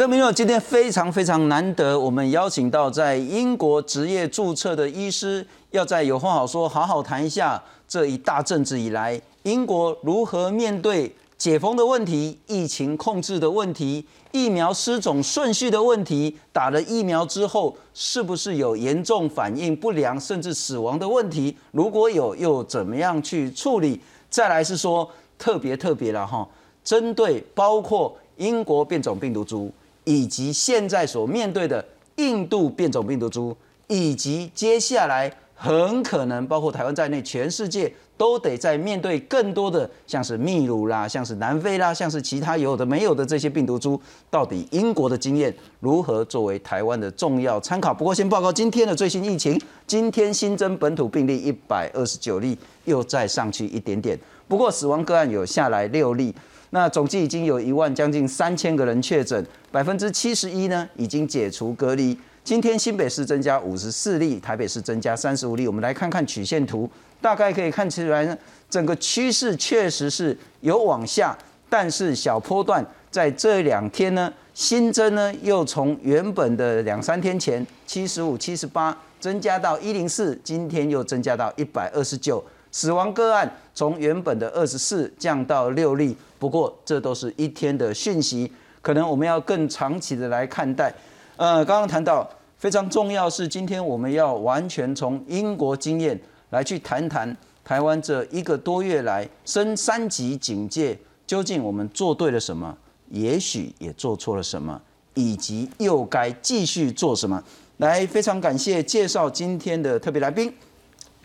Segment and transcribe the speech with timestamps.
[0.00, 6.18] 国政民友今天非常非常难得，我们邀请到在英国职业注册的医师，要在有。
[6.18, 14.02] 话好说，好好谈一下这一大阵子以来，英国如何面对解封的问题、疫情控制的问题、
[14.32, 18.74] 疫苗失种顺序的问题，打了疫苗之后是不是有。
[18.74, 21.54] 严重反应不良甚至死亡的问题？
[21.72, 24.00] 如果有，又怎么样去处理？
[24.30, 25.06] 再来是说
[25.38, 26.48] 特别特别了哈，
[26.82, 29.70] 针对包括英国变种病毒株。
[30.04, 31.84] 以及现在所面对的
[32.16, 47.92] 印度变种病毒株，以及接下来很可能包括台湾在内，全世界都得在面对更多的像是秘鲁啦、像是南非啦、像是其他有的没有的这些病毒株，到底英国的经验如何作为台湾的重要参考？
[47.92, 56.34] 不过先报告今天的最新疫情，今天新增本土病例一百二十九例，又再上去一点点，不过死亡个案有下来六例。
[56.70, 62.16] 那总计已经有一万将近三千个人确诊，百分之七十一呢已经解除隔离。
[62.44, 65.66] 今天新北市增加五十四例，台北市增加三十五例。
[65.66, 66.88] 我们来看看曲线图，
[67.20, 71.36] 大概可以看出来，整个趋势确实是有往下，
[71.68, 82.42] 但是小波段在这两天呢新增呢又从原本的两三天前七十五、七十八增加到一零四，今天又增加到一百二十九。
[82.72, 90.94] 死亡个案从原本的二十四降到六例，不过这都是一天的讯息，可能我们要更长期的来看待。
[91.36, 96.18] 呃，刚刚谈到非常重要是，今天我们要完全从英国经验
[96.50, 102.76] 来去谈谈台湾这一个多月来升三级警戒，究竟我们做对了什么，
[103.08, 104.80] 也许也做错了什么，
[105.14, 107.42] 以及又该继续做什么。
[107.78, 110.54] 来，非常感谢介绍今天的特别来宾，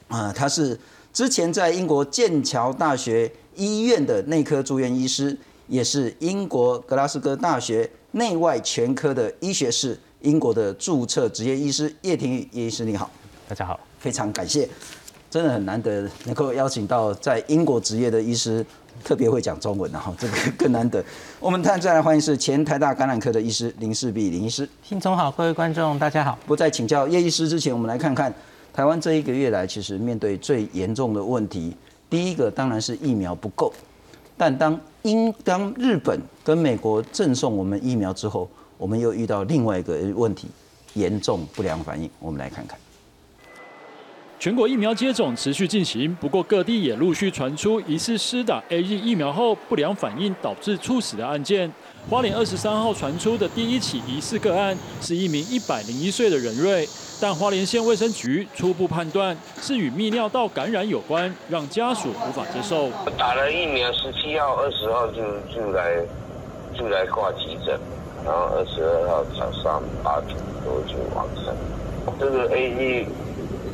[0.07, 0.79] 啊，他是。
[1.15, 5.35] 之前在英国剑桥大学医院的内科住院医师，
[5.69, 13.09] 也是英国格拉斯哥大学内外全科的医学士，英国的注册职业医师叶廷宇叶医师，你好，
[13.47, 14.67] 大家好，非常感谢，
[15.29, 18.65] 真的很难得能够邀请到在英国职业的医师，
[19.01, 21.01] 特别会讲中文的哈，这个更难得。
[21.39, 26.37] 我们再来欢迎是前台大感染科的医师林世璧林医师，新总好，各位观众大家好。
[26.45, 28.33] 不在请教叶医师之前，我们来看看。
[28.75, 31.73] 台湾这一个月来，其实面对最严重的问题，
[32.09, 33.71] 第一个当然是疫苗不够。
[34.35, 40.49] 但当英、当日本跟美国赠送我们疫苗之后，我们又遇到另外一个问题，
[40.93, 42.09] 严重不良反应。
[42.19, 42.77] 我们来看看。
[44.37, 51.71] 全国疫苗接种持续进行，不过各地也陆续传出疑似施打 A Z 疫苗后不良反应导致猝死的案件。
[52.07, 56.87] 花莲二十三号传出的第一起疑似个案，是一名一百零一岁的人瑞。
[57.19, 62.89] 但花莲县卫生局初步判断是与泌尿道感染有关，让家属无法接受。
[63.17, 65.99] 打了疫苗，十七号、二十号就就来
[66.77, 67.79] 就来挂急诊，
[68.23, 71.55] 然后二十二号早上八点多就完成。
[72.19, 73.07] 这个 A E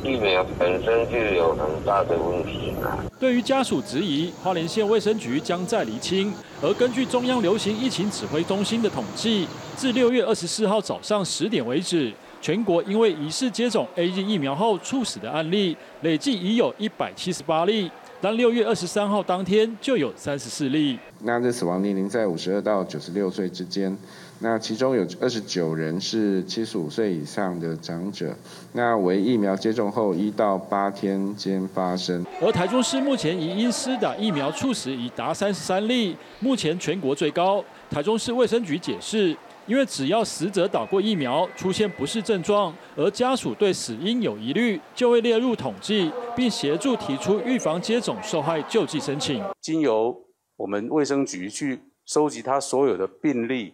[0.02, 2.98] 疫苗本身就有很大的问题啊。
[3.20, 6.32] 对于家属质疑，花莲县卫生局将再厘清。
[6.60, 9.46] 而根据中央流行疫情指挥中心的统计，
[9.76, 12.12] 至六月二十四号早上十点为止。
[12.40, 17.88] 全国因为疑似接种 A Z 疫苗后猝死的案例，累计已有一百七十八例，
[18.20, 20.98] 但六月二十三号当天就有三十四例。
[21.20, 23.96] 那这死亡年龄在五十二到九十六岁之间，
[24.42, 28.34] 那其中有二十九人是七十五岁以上的长者，
[28.72, 32.26] 那为疫苗接种后一到八天间发生。
[32.40, 37.64] 而台中市目前已因施打疫苗猝死已达三十三例，目前全国最高。
[37.88, 39.36] 台中市卫生局解释。
[39.64, 49.40] 因为只要死者打过疫苗，出现不适症状，而家属对死因有疑虑，就会列入统计，并协助提出预防接种受害救济申请。
[49.60, 50.12] 经由
[50.56, 53.72] 我们卫生局去收集他所有的病例，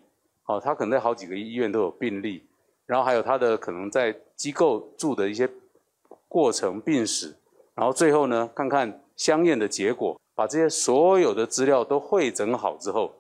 [0.49, 2.43] 哦，他可能在好几个医院都有病例，
[2.87, 5.49] 然后还有他的可能在机构住的一些
[6.27, 7.37] 过程病史，
[7.75, 13.13] 然后最后呢，看看相验的结果，把这些所有的资料都汇整好之后，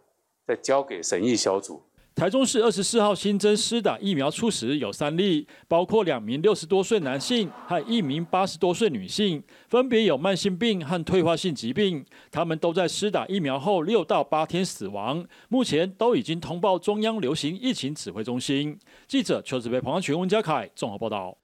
[0.46, 1.82] 再交给审议小组。
[2.18, 12.04] 台中市二十四号新增施打疫苗初始有三例，包括两名六十多岁男性和一名八十多岁女性，分别有慢性病和退化性疾病。
[12.32, 18.76] 他们都在施打疫苗后六到八天死亡，目前都已经通报中央流行疫情指挥中心。
[19.06, 21.36] 记者邱子培、彭安群、温家凯综合报道。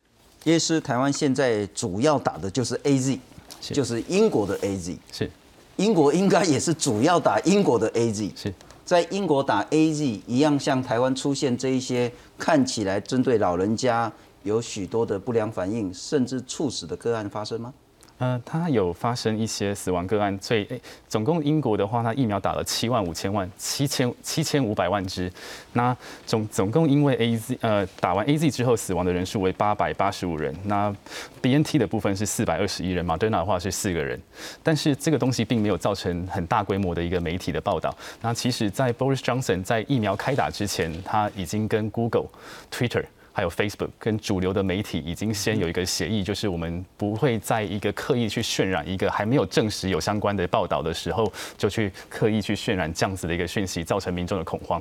[0.43, 3.21] 也是台湾现在主要打的就是 A Z，
[3.61, 4.99] 就是英国的 A Z。
[5.13, 5.31] 是，
[5.77, 8.33] 英国应该也是主要打英国的 A Z。
[8.35, 8.53] 是。
[8.85, 17.73] 在英国打 A Z 一样，像台湾出现这一些看起来针对老人家有许多的不良反应，甚至猝死的个案发生吗？
[18.19, 25.31] 呃，它有发生一些死亡个案，所以诶总共英国的话，它疫苗打了七万五千万七千七千五百万支，
[25.73, 30.95] 那总总共因为 A Z 呃打完 A Z 之后死亡的人数为八百八十五人，那
[31.43, 34.21] B N T 的部分是四百二十一人马德纳的话是四个人，
[34.63, 37.95] 但是这个东西并没有造成很大规模的一个媒体的报道。
[38.23, 42.27] 那其实，在 Boris Johnson 在疫苗开打之前，他已经跟 Google、
[42.71, 43.05] Twitter。
[43.37, 54.81] 还有 Facebook 跟主流的媒体已经先有一个协议，就是我们不会在一个刻意去渲染一个还没有证实有相关的报道的时候，就去刻意去渲染这样子的一个讯息，造成民众的恐慌。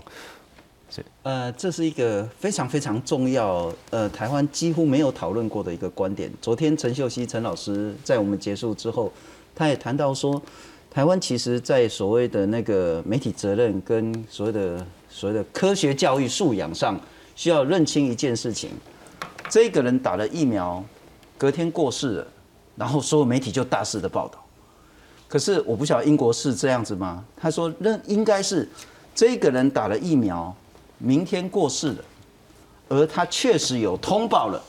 [0.87, 6.31] 是呃，这是一个非常非常重要，呃，台湾几乎没有讨论过的一个观点。
[6.39, 9.11] 昨天陈秀熙陈老师在我们结束之后，
[9.55, 10.39] 他也谈到说，
[10.91, 17.01] 台湾其实在所谓的那个媒体责任跟所谓的所谓的科学教育素养上。
[17.35, 18.69] 需要认清一件事情：
[19.49, 20.83] 这个人打了疫苗，
[21.37, 22.27] 隔天过世了，
[22.75, 24.39] 然后所有媒体就大肆的报道。
[25.27, 27.23] 可是我不晓得英国是这样子吗？
[27.35, 28.69] 他说，认应该是
[29.15, 30.55] 这个人打了疫苗，
[30.99, 31.97] 明天过世了，
[32.89, 34.61] 而他确实有通报了，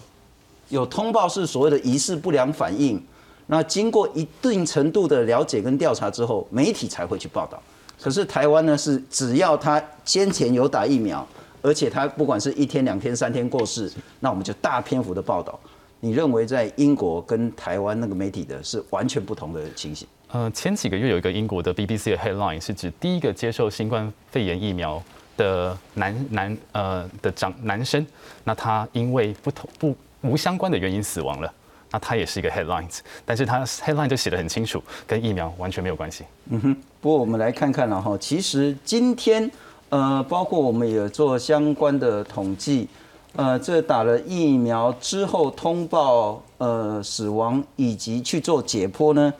[0.70, 3.02] 有通报是所谓的疑似不良反应。
[3.46, 7.62] 那经过一定程度的了解跟调查之后，媒体才会去报道。
[8.00, 11.26] 可是台湾呢，是只要他先前有打疫苗。
[11.64, 13.90] 而且他不管是一天、两天、三天过世，
[14.20, 15.58] 那我们就大篇幅的报道。
[15.98, 20.06] 你认为在英国跟台湾那个媒体的是完全不同的情形？
[20.28, 25.02] 呃，前几个月有一个英国的 BBC 的 headline 是指第一个接受新冠肺炎疫苗
[25.38, 28.06] 的男男呃的长男生，
[28.44, 31.50] 那他因为不同不无相关的原因死亡了，
[31.90, 36.24] 那他也是一个 headlines，但是他 headline 就写得很清楚，跟疫苗完全没有关系。
[36.50, 39.50] 嗯哼，不过我们来看看了哈，其实今天。
[39.90, 42.88] 呃，包括我们也做相关的统计，
[43.36, 49.32] 呃，这打了疫苗之后通报呃死亡以及去做解剖呢，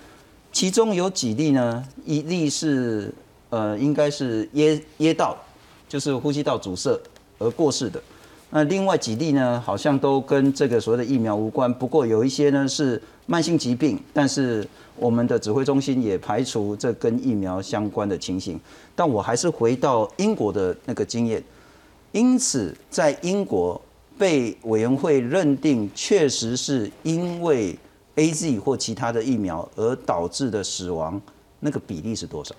[0.52, 1.84] 其中有几例呢？
[2.04, 3.12] 一例是
[3.50, 5.36] 呃应该是噎噎到，
[5.88, 6.96] 就是呼吸道阻塞
[7.38, 8.00] 而过世的。
[8.50, 11.72] 那另外几例呢，好像都跟这个所谓的疫苗无关。
[11.74, 14.66] 不过有一些呢是慢性疾病，但是。
[14.96, 18.58] 我们的指挥中心也排除这跟疫苗相关的情形，
[18.94, 21.42] 但我还是回到英国的那个经验，
[22.12, 23.80] 因此在英国
[24.16, 27.76] 被委员会认定确实是因为
[28.14, 31.20] A Z 或其他的疫苗而导致的死亡，
[31.58, 32.54] 那个比例是多少？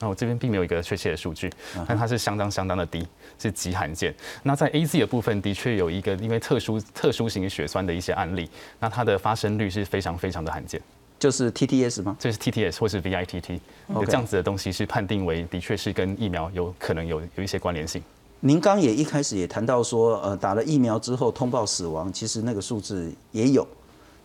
[0.00, 1.50] 那我这边并没有一个确切的数据，
[1.88, 3.04] 但它是相当相当的低，
[3.36, 4.14] 是极罕见。
[4.44, 10.80] 那在 A Z 的部分，的确有一个因为特殊特殊型血栓的一些案例，那它的发生率是非常非常的罕见。
[11.18, 12.16] 就是 TTS 吗？
[12.18, 18.02] 这是 TTS 或是 VITT，有这样子的东西是判定为的确是跟疫苗有可能有有一些关联性。
[18.40, 23.66] 您刚也一开始也谈到说，呃，打了疫苗之后通报死亡，其实那个数字也有，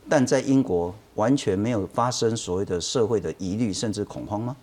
[0.08, 4.56] 但在英国完全没有发生所谓的社会的疑虑甚至恐慌吗？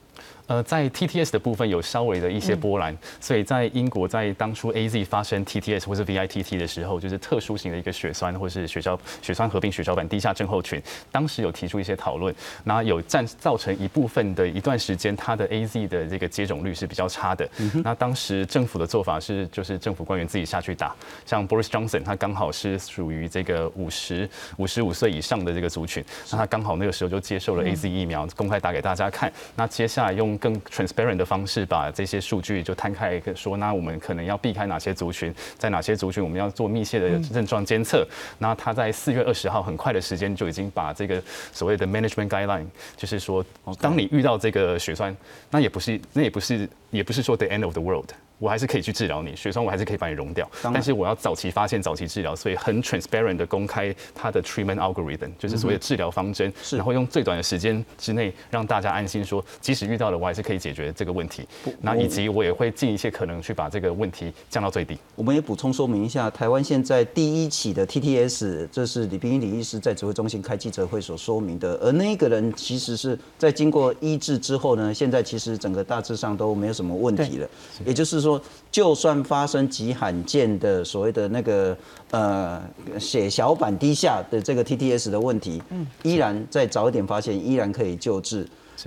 [0.47, 10.83] 呃，在 TTS 的部分有稍微的一些波澜，所以在英国在当初 AZ 发生 TTS 或是 VITT 的时候，就是特殊型的一个血栓或是血小血栓合并血小板低下症候群，
[11.13, 12.35] 当时有提出一些讨论，
[12.65, 17.49] 那有占造成一部分的一段时间，它的 AZ 的这个接种率是比较差的。
[17.85, 29.33] 那当时政府的做法是，就是政府官员自己下去打，像 Boris Johnson 他刚好是属于这个五十五十五岁以上的这个族群，那他刚好那个时候就接受了 AZ 疫苗，公开打给大家看。
[29.55, 38.07] 那接下来用更 transparent 的方式把这些数据就摊开，说那我们可能要避开哪些族群，在哪些族群我们要做密切的症状监测。
[38.39, 43.45] 那他在四月二十号很快的时间就已经把这个所谓的 management guideline，就是说，
[43.81, 45.17] 当你遇到这个血栓，
[45.51, 48.11] 那也不是，那也不是，也不是说 the end of the world。
[48.41, 50.51] 我还是可以去治疗你血栓，我还是可以把你溶掉。
[50.63, 61.47] 但是我要早期发现、早期治疗，所以很 transparent 的公开它的 treatment algorithm，就是所谓的治疗方针，然后用最短的时间之内让大家安心说，即使遇到了，我还是可以解决这个问题。
[61.83, 64.97] 那以及我也会尽一切可能去把这个问题降到最低。
[65.15, 71.75] 我们也补充说明一下，台湾现在第一起的 TTS，这是李冰李医师在指挥中心开记者会所说明的。
[71.83, 77.47] 而那个人其实是在经过医治之后呢，现在其实整个大致上都没有什么问题了。
[77.85, 78.30] 也就是说。
[78.31, 81.77] 说，就算发生极罕见的所谓的那个
[82.11, 82.63] 呃
[82.99, 88.47] 血小板低下的这个 TTS 的问题，嗯，依然在早一点发现，依然可以救治。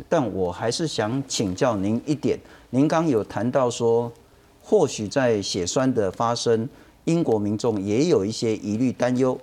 [0.10, 2.40] 但我还是想请教您一点，
[2.72, 4.12] 您刚有谈到说，
[4.64, 6.68] 或许在血栓的发生，
[7.04, 9.38] 英国民众也有一些疑虑担忧，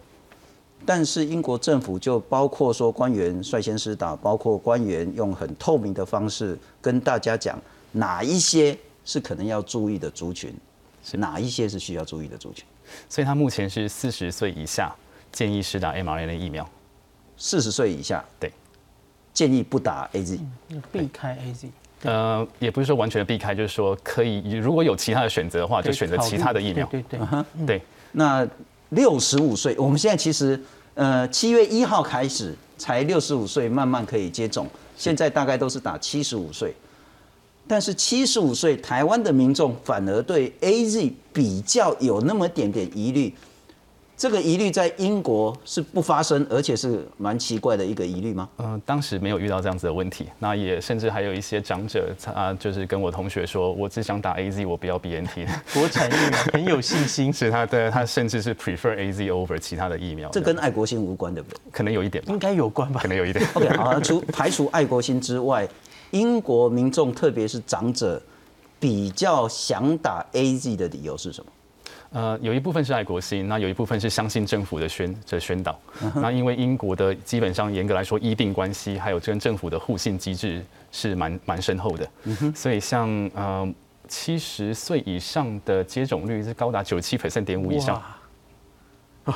[0.85, 7.57] 但是英国政府就包括说官员率先施打，包括官员用很透明的方式跟大家讲
[7.93, 8.77] 哪一些。
[9.05, 10.55] 是可能要注意的族群，
[11.05, 12.65] 是哪一些是需要注意的族群？
[13.09, 14.95] 所以他目前是四十岁以下
[15.31, 16.69] 建议是打 mRNA 疫苗。
[17.37, 18.53] 四十岁以下，对
[19.33, 20.39] 建议不打 A Z。
[20.93, 21.71] 避开 A Z。
[22.03, 26.87] 呃，也不是说完全的避开，就是说可以，如果有其他的选择的话，就选择其他的疫苗。
[26.87, 27.83] 对对对，对。
[28.13, 28.47] 那
[28.91, 30.61] 六十五岁，我们现在其实
[30.95, 34.67] 呃七月一号开始才六十五岁慢慢可以接种，
[34.97, 36.75] 现在大概都是打七十五岁。
[37.71, 43.33] 但是七十五岁台湾的民众反而对 A Z 比较有那么点点疑虑。
[44.17, 48.49] 这个疑虑在英国是不发生，而且是蛮奇怪的一个疑虑吗？
[48.59, 50.27] 嗯，当时没有遇到这样子的问题。
[50.41, 55.47] 那也甚至还有一些长者，他，就是跟我同学说，我只想打 A Z，我不要 B N T。
[55.73, 60.29] 国产疫苗很有信心， 是他的，他甚至是 prefer A Z over 其他的疫苗。
[60.31, 61.59] 这跟爱国心无关，对不对？
[61.71, 63.01] 可能有一点，应该有关吧？
[63.01, 63.47] 可能有一点。
[63.55, 65.67] OK，好，除排除爱国心之外，
[66.11, 68.21] 英国民众特别是长者
[68.79, 71.51] 比较想打 A Z 的理由是什么？
[72.13, 75.79] 呃，有一部分是爱国心，那有一部分是相信政府的宣这宣导。
[76.17, 82.11] 那因为英国的基本上严格来说医病关系，还有跟政府的互信机制是蛮蛮深厚的，
[82.53, 83.73] 所以像呃
[84.09, 88.03] 七十岁以上的接种率是高达九十七 percent 点五以上。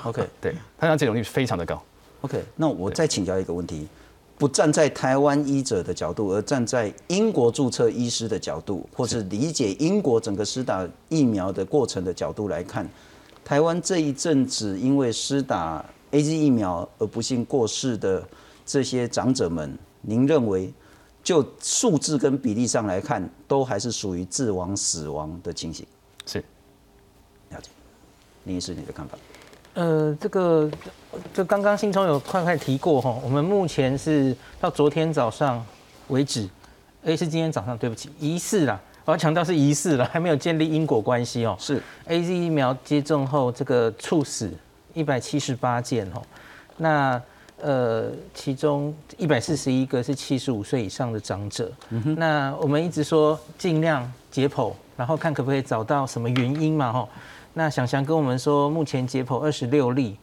[0.03, 1.81] OK，对，它的接种率非常的高。
[2.23, 3.87] OK，那我再请教一个问题。
[4.45, 12.87] 不站在台湾医者的角度，而站在英国注册医师的角度，或是理解英国整个施打疫苗的过程的角度来看，
[13.43, 18.23] 台湾这一阵子因为施打 A Z 疫苗而不幸过世的
[18.67, 20.71] 这些长者们，您认为
[21.23, 25.87] 就数字跟比例上来看，都还是属于致亡死亡的情形？
[26.27, 26.39] 是，
[27.49, 27.71] 了解。
[28.45, 29.17] 林医师，你的看法？
[29.75, 30.71] 呃，这个
[31.33, 35.65] 就刚刚新聪有快快提过哈，我们目前是到昨天早上
[36.09, 36.49] 为止，
[37.05, 41.57] 哎是今天早上，对不起，疑似啦，我要强调是疑似了，还没有建立因果关系哦。
[41.59, 44.49] 是 A Z 疫苗接种后这个猝死
[44.93, 46.23] 一百七十八件哦，
[46.77, 47.21] 那
[47.61, 51.73] 呃其中一百四十一个是七十五岁以上的长者，
[52.17, 57.09] 那我们一直说尽量解剖，然后看可不可以找到什么原因嘛哈。
[57.57, 60.17] 那想想跟我们说，目前解剖二十六例，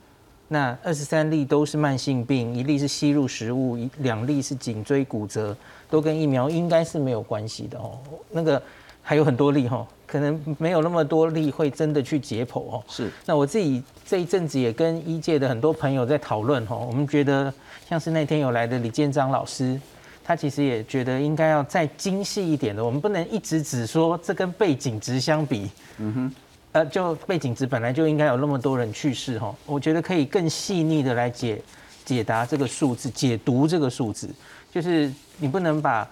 [0.50, 5.56] 那二十三例都是慢性病，一例是吸入食物，一两例是颈椎骨折，
[5.90, 7.98] 都跟疫苗应该是没有关系的哦。
[8.32, 8.62] 那个
[9.02, 12.84] 还有很多例哈，可能没有那么多例会真的去解剖哦。
[12.90, 13.10] 是。
[13.26, 17.54] 那我自己这一阵子也跟医界的很多朋友在讨论哈，我们觉得
[17.88, 19.80] 像是那天有来的李建章老师，
[20.22, 25.72] 他其实也觉得应该要再精细一点的，我们不能一直只说这跟背景值相比。
[25.98, 26.36] 嗯哼。
[26.74, 31.62] 呃，就背景值本来就应该有那么多人去世哈，我觉得可以更细腻的来解
[32.06, 34.30] 解答这个数字，解读这个数字，
[34.72, 36.08] 就是你不能把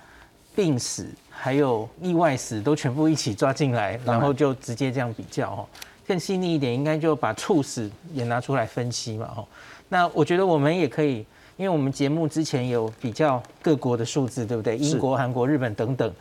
[0.54, 5.66] 病死还有意外死都全部一起抓进来，然后就直接这样比较哈，
[6.06, 9.46] 更细腻一点，应该就把猝死也拿出来分析嘛哈。
[9.88, 11.26] 那我觉得我们也可以，
[11.56, 14.76] 因为我们节目之前有比较各国的数字，对不对？
[14.76, 16.14] 英国、韩国、日本等等。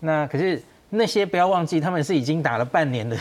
[0.00, 3.16] 那可是那些不要忘记，他们是已经打了半年的。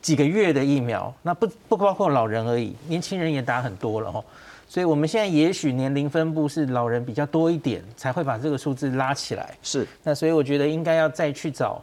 [0.00, 4.24] 几个月的疫苗，那不不包括老人而已，年轻人也打很多了哦，
[4.68, 9.54] 所以我们现在也许年龄分布是老人比较多一点，才会把这个数字拉起来。
[9.62, 11.82] 是，那所以我觉得应该要再去找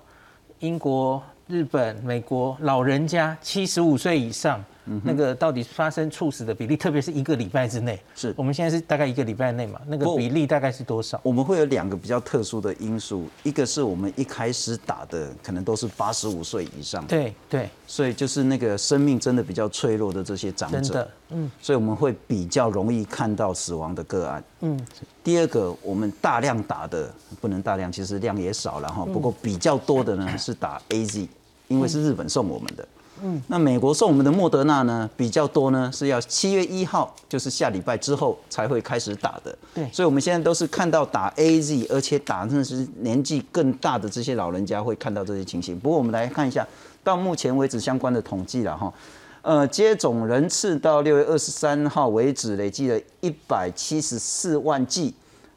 [0.60, 4.64] 英国、日本、美国老人家七十五岁以上。
[5.03, 9.79] 那个到底发生猝死的比例，特别是一个礼拜之内，是我们现在是大概一个礼拜内嘛？
[9.88, 11.20] 那个比例大概是多少？
[11.24, 24.79] 我们会有两个比较特殊的因素，一个是我们一开始打的可能都是八十五岁以上，对对，所以就是那个生命真的比较脆弱的这些长者，嗯，所以我们会比较容易看到死亡的个案，嗯。
[25.24, 31.27] 第二个，我们大量打的不能大量，其实量也少了哈，不过比较多的呢是打 A Z，
[31.67, 32.88] 因为是日本送我们的。
[33.24, 39.58] 嗯，那美国送我们的莫德纳呢比较多呢，是要七月一号，就是下礼拜之后才会开始打的。
[39.74, 45.80] 对，所以我们现在都是看到打 A Z，而且打的是年纪更大的这些老人家会看到这些情形。
[45.80, 46.68] 不过我们来看一下，
[47.04, 48.94] 到目前为止相关的统计了哈，
[49.42, 55.14] 呃，接种人次到六月二十三号为止，累计了一百七十四万剂，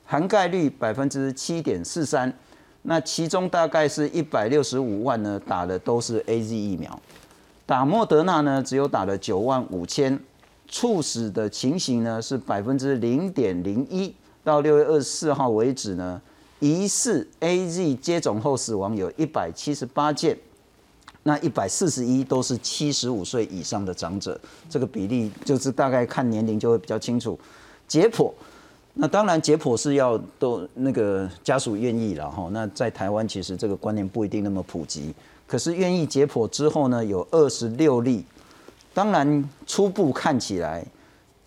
[0.07, 2.33] 涵盖率百分之七点四三。
[2.83, 6.99] 那其中大概是一百六十五万呢，打的都是 A Z 疫苗。
[7.71, 10.19] 打莫德纳呢，只有打了九万五千，
[10.69, 14.12] 猝死的情形呢是百分之零点零一。
[14.43, 16.21] 到六月二十四号为止呢，
[16.59, 20.37] 疑似 A Z 接种后死亡有一百七十八件，
[21.23, 27.39] 那一百四十一都是七十五岁以上的长者，这个比例就是大概看年龄就会比较清楚。
[27.87, 28.33] 解剖，
[28.95, 32.49] 那当然解剖是要都那个家属愿意了哈。
[32.50, 35.15] 那在台湾其实这个观念不一定那么普及。
[35.50, 38.25] 可是愿意解剖之后呢，有二十六例。
[38.95, 40.87] 当然初步看起来，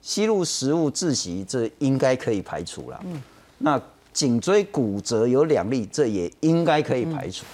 [0.02, 3.00] 吸入食物窒息这应该可以排除了。
[3.06, 3.24] 嗯。
[3.60, 3.82] 那
[4.12, 7.46] 颈椎骨折有两例，这也应该可以排除。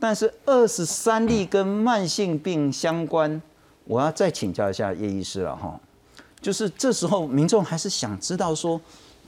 [0.00, 3.40] 但是二十三例跟慢性病相关，
[3.84, 5.78] 我要再请教一下叶医师了哈。
[6.40, 8.80] 就是这时候民众还是想知道说，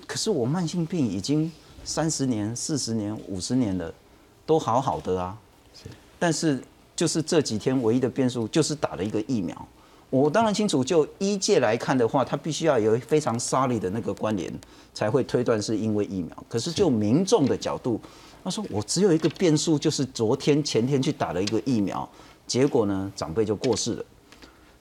[0.08, 1.52] 可是我慢性病已经
[1.84, 3.94] 三十年、四十年、五十年了，
[4.44, 5.38] 都好好的啊。
[6.22, 6.62] 但是
[6.94, 9.68] 就是这几天唯一的变数就是打了一个疫苗。
[10.08, 14.48] 我当然清楚，就医界来看的话，它必须要有非常 solid 的那个关联，
[14.94, 16.30] 才会推断是因为疫苗。
[16.48, 18.00] 可是就民众的角度，
[18.44, 22.08] 他说我只有一个变数，就是昨天前天去打了一个疫苗，
[22.46, 24.04] 结果呢长辈就过世了。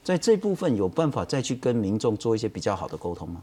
[0.03, 3.41] 在这部分有办法再去跟民众做一些比较好的沟通吗？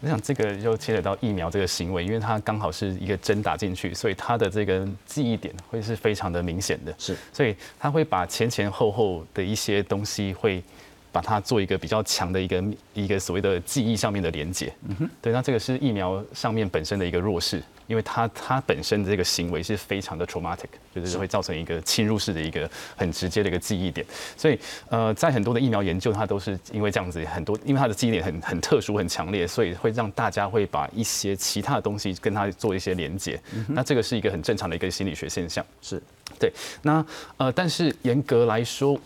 [0.00, 6.94] 我想这个就牵扯到疫苗这个行为，因为它刚好是一个针打进去，所以它的这个记忆点会是非常的明显的。
[6.98, 10.62] 是，所以它会把前前后后的一些东西会。
[11.10, 36.02] 把它做一个比较强的一个一个所谓的记忆上面的连接，嗯哼，对，那这个是疫苗上面本身的一个弱势，因为它它本身的这个行为是非常的 traumatic，就是会造成一个侵入式的一个很直接的一个记忆点，所以呃，在很多的疫苗研究，它都是因为这样子很多，因为它的记忆点很很特殊很强烈，所以会让大家会把一些其他的东西跟它做一些连接，那这个是一个很正常的一个心理学现象，是。
[36.38, 37.04] 对，那
[37.38, 39.00] 呃，但是严格来说。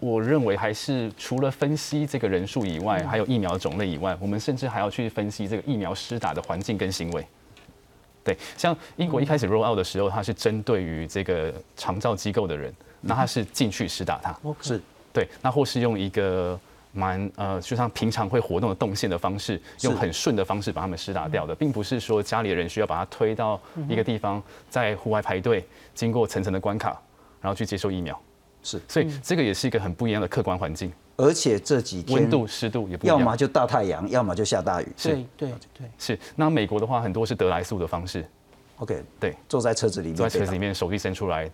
[0.00, 7.24] 我认为还是除了分析这个人数以外，还有疫苗种类以外，我们甚至还要去分析这个疫苗施打的环境跟行为。
[8.24, 14.80] 对，像英国一开始 roll out 的时候，它是针对于这个长照机构的人，那他是进去施打它，是。
[15.12, 16.58] 对，那或是用一个
[16.92, 27.00] 蛮呃，就像平常会活动的动线的方式，用很顺的方式把他们施打掉的，并不是说家里的人需要把他推到一个地方，在户外排队，经过层层的关卡，
[27.40, 28.18] 然后去接受疫苗。
[28.62, 34.88] 是，所以这个也是一个很不一样的客观环境，而且这几天温度、湿度也不一样，要么就大太阳，要么就下大雨。
[34.96, 36.18] 是，对对是。
[36.36, 38.24] 那美国的话，很多是得来速的方式。
[38.76, 41.50] OK，对，坐在车子里面，坐在车子里面，手机伸出来，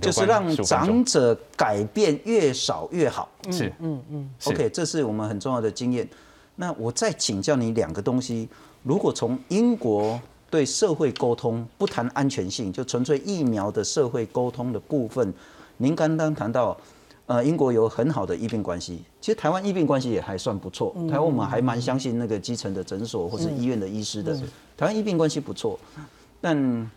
[0.00, 3.30] 就是让长者改变越少越好。
[3.50, 4.30] 是，嗯嗯。
[4.44, 6.08] OK，这是我们很重要的经验。
[6.56, 8.48] 那我再请教你两个东西，
[8.82, 15.32] 如果从英国对社会沟通，不谈安全性，就纯粹疫苗的社会沟通的部分。
[15.78, 16.76] 您刚刚谈到，
[17.26, 20.94] 呃，英国有很好的医病关系，其实台湾医病关系也还算不错。
[21.08, 24.36] 台湾我们还蛮相信那个基层的诊所或是医院的医师的。
[24.76, 25.78] 台湾医病关系不错，
[26.40, 26.90] 但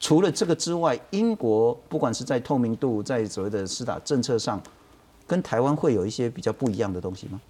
[0.00, 4.60] 除了这个之外，英国不管是在透明度，在所谓的施打政策上，
[5.26, 7.40] 跟台湾会有一些比较不一样的东西吗？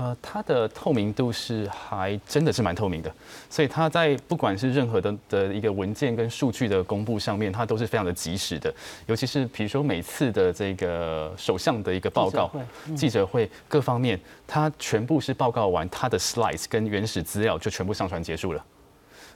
[0.00, 3.14] 呃，它的透明度是还真的是蛮透明的，
[3.50, 8.74] 所以它在不管是任何的的一个文件跟数据的公布上面，它都是非常的及时的。
[9.04, 12.50] 尤其是比如说每次的这个首相的一个报告、
[12.96, 18.64] 记者会各方面，它全部是报告完，它的 slides 跟原始资料就全部上传结束了。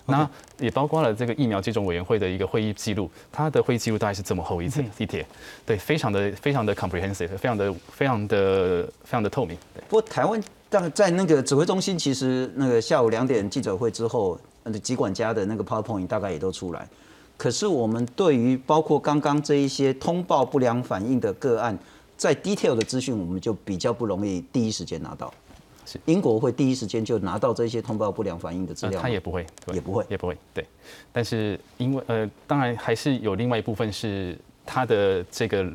[0.06, 5.26] 那也包括了这个疫苗接种委员会的一个会议记录，它的会议记录大概是这么厚一层地铁，
[5.64, 9.56] 对，非常的非常的 comprehensive，非常的非常的非常的透明。
[9.88, 16.86] 不过台湾在在那个指挥中心，其实那个下午两点记者会之后，那个疾管家的那个 PowerPoint 大概也都出来。
[17.36, 21.76] 可是我们对于包括刚刚这一些通报不良反应的个案，
[22.16, 25.32] 在 detail 的资讯，我们就比较不容易第一时间拿到。
[26.06, 30.36] 英国会第一时间就拿到这些通报不良反应的资料他也不会，也不会，也不会。
[30.52, 30.66] 对，
[31.12, 35.70] 但是因为呃，当然还是有另外一部分是他的这个，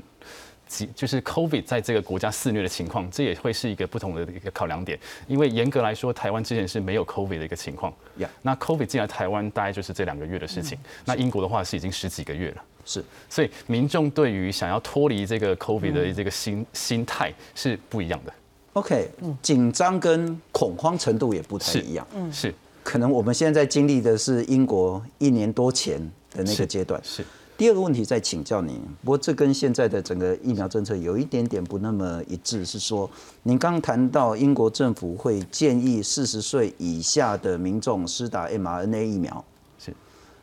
[0.96, 5.00] 就是 COVID 在这个国家肆虐的情况，这也会是一个不同的一个考量点。
[5.28, 7.94] 因为严格来说，台湾之前是没有 COVID 的一个情况。
[8.18, 10.78] 呀，那 COVID 进来台湾大概就是这两个月的事情。
[11.06, 12.64] 那英国的话是已经十几个月了。
[12.86, 18.34] 是，所以民众对于想要脱离这个 COVID 的这个心心态是不一样的。
[18.74, 19.10] OK，
[19.42, 22.06] 紧张跟恐慌程度也不太一样。
[22.16, 22.54] 嗯，是，
[22.84, 26.00] 可能我们现在经历的是英国一年多前
[26.32, 27.02] 的那个阶段。
[27.04, 27.26] 是。
[27.58, 33.10] 第二个问题再请教您，不过这跟现在的整个疫苗政策有一点点不那么一致，是说
[33.44, 39.44] 您刚谈到英国政府会建议四十岁以下的民众施打 mRNA 疫苗。
[39.78, 39.94] 是。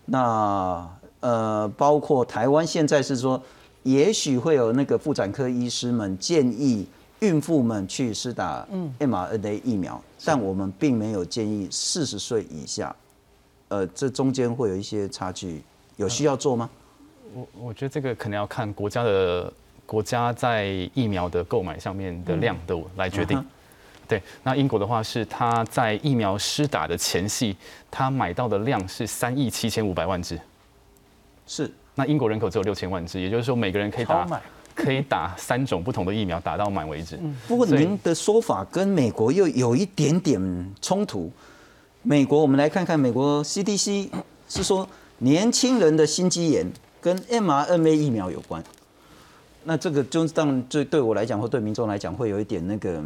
[0.04, 0.86] 那
[1.20, 3.40] 呃，包括台湾现在是说，
[3.84, 6.86] 也许会有那个妇产科医师们建议。
[7.20, 8.66] 孕妇们去施打
[8.98, 12.94] mRNA 疫苗，但我们并没有建议四十岁以下。
[13.68, 15.62] 呃，这中间会有一些差距，
[15.96, 16.68] 有需要做吗？
[17.34, 19.52] 我我觉得这个可能要看国家的
[19.84, 23.44] 国家在疫苗的购买上面的量度来决定。
[24.06, 27.56] 对，那英国的话是他在疫苗施打的前夕，
[27.90, 30.38] 他买到的量是三亿七千五百万支。
[31.44, 34.24] 是，那英国人口只有六千万支，也就是说每个人可以打。
[34.76, 37.18] 可以打三种不同的疫苗，打到满为止。
[37.48, 41.32] 不过您的说法跟美国又有一点点冲突。
[42.02, 44.08] 美国，我们来看看美国 CDC
[44.48, 44.86] 是说
[45.18, 48.62] 年轻人的心肌炎跟 mRNA 疫苗有关。
[49.64, 53.02] 那这个就当对对我来讲，或对民众来讲，会有一点那个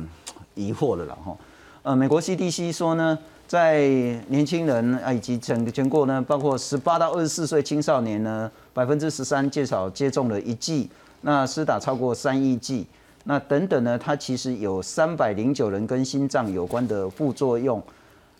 [0.54, 1.34] 疑惑了啦哈。
[1.82, 3.88] 呃，美国 CDC 说呢，在
[4.26, 10.90] 年轻人啊以及整个全国呢，包括十八到二十四岁青少年呢，百分之十三至少接种了一剂，
[11.22, 12.86] 那施打超过三亿剂，
[13.24, 17.82] 那等等呢，它其实有三百零九人跟心脏有关的副作用，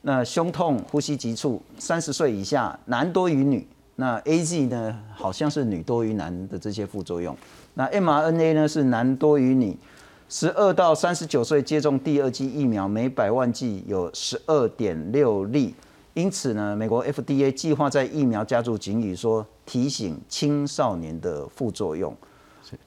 [0.02, 3.66] 那胸痛、呼吸急促，三十岁以下男多于女，
[3.96, 7.36] 那 A Z 呢好像是女多于男的这些副作用，
[7.74, 9.76] 那 mRNA 呢是男多于女。
[10.32, 15.74] 十二到三十九岁接种第二剂疫苗，每百万剂有十二点六例。
[16.14, 22.16] 因此呢，美国 FDA 计划在疫苗加注警语，说提醒青少年的副作用。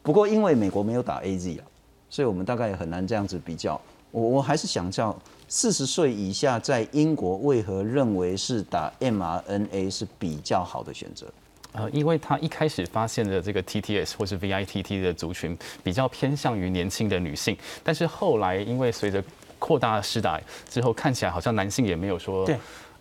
[0.02, 1.64] 不过，因为美国没有打 AZ 啊，
[2.10, 3.80] 所以我们大概也很难这样子比较。
[4.12, 5.18] 我我还是想叫
[5.48, 11.26] 四十岁以下在英国为何认为是打 mRNA 是比较好的选择？
[11.72, 19.24] 呃，因为他一开始发现的这个 TTS 或是 VITT 的族群比较偏向于年轻的女性，但是后来因为随着
[19.58, 22.48] 扩大施打之后，看起来好像男性也没有说。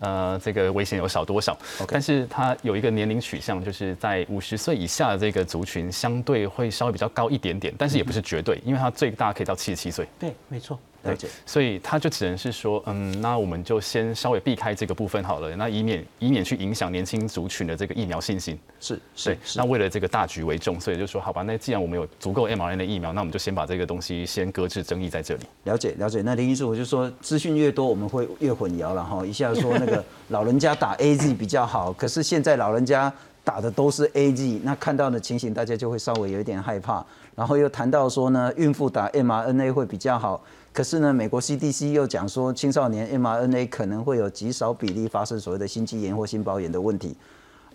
[0.03, 1.57] 呃，这个危险有少多少？
[1.89, 10.07] 但是它有一个年龄取向，就是在五十岁以下的这个族群，相对会稍微比较高一点点，但是也不是绝对，因为它最大可以到七十七岁。
[10.19, 10.79] 对，没错。
[11.03, 18.59] 了解，所以他就只能是说，嗯，那我们就先稍微避开这个部分好了，那以免以免去影响年轻族群的这个疫苗信心。
[18.79, 19.37] 是，是。
[19.57, 25.45] 那为了这个大局为重，所以就说，好吧，那既然我们有足够 mRNA 的疫苗，那我们就先把这个东西先搁置争议在这里。
[25.65, 26.23] 了解，了解。
[26.23, 29.27] 那林医师，我就说，资讯越多，我们会越混淆了哈。
[29.27, 33.13] 一下说那个 老人家打 A Z 比较好，可是现在老人家
[33.43, 37.05] 打的都是 A Z，那看到的情形，大家就会稍微有一点害怕。
[37.35, 40.43] 然后又谈到说呢，孕妇打 mRNA 会比较好。
[40.73, 47.15] 可是呢，美国 CDC 又讲说，青少年 mRNA 可能会有极少比例发生所谓的心肌炎或心包炎的问题。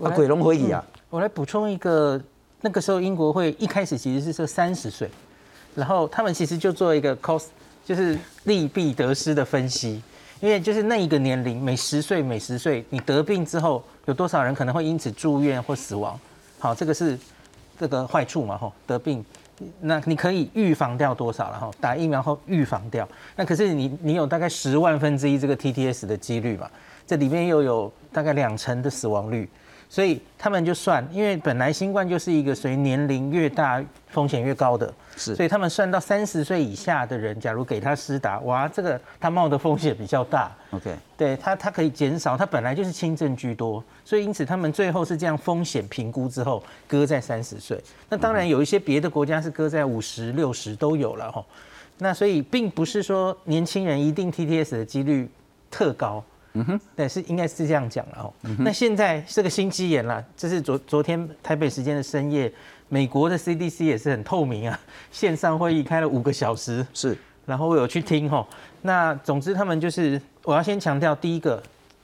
[0.01, 0.83] 啊，鬼龙回忆啊！
[1.09, 2.19] 我来补充一个，
[2.61, 5.09] 那个时候英国会一开始其实是说三十岁，
[5.75, 7.45] 然后他们其实就做一个 cost，
[7.85, 10.01] 就是利弊得失的分析，
[10.39, 16.19] 因为就是那一个年龄，每十岁每十岁，你得病之后有多少人可能会因此住院或死亡？
[16.57, 17.17] 好，这个是
[17.79, 19.23] 这个坏处嘛，吼，得病。
[19.81, 21.73] 那你可以预防掉多少然后？
[21.81, 26.69] 打疫苗后预防掉，那可是你你有大概十万分之一这个 TTS 的几率嘛？
[27.05, 29.49] 这里面又有大概两成的死亡率。
[29.89, 40.51] 所以他们就算，因为本来新冠就是一个随年龄越大风险越高的，是，所以他们算到三十岁以下的人，假如给他施打，哇，这个他冒的风险比较大。
[40.71, 47.81] OK，对他，他可以减少，他本来就是轻症居多，所以因此他们最后是这样风险评估之后搁在三十岁。
[48.09, 51.43] 那当然有一些别的国家是搁在五十六十都有了哈。
[51.99, 55.29] 那所以并不是说年轻人一定 TTS 的几率
[55.71, 56.21] 特高。
[56.57, 58.33] 嗯哼，对，是应该是这样讲了哦。
[58.59, 62.51] 那现在这个心肌炎啦，这是昨昨天台北时间的深夜，
[62.89, 64.79] 美国的 CDC 也是很透明啊，
[65.11, 68.45] 线上会议开了五个小时，是，然后我有去听哈。
[68.81, 71.61] 那总之他们就是，我要先强调第一个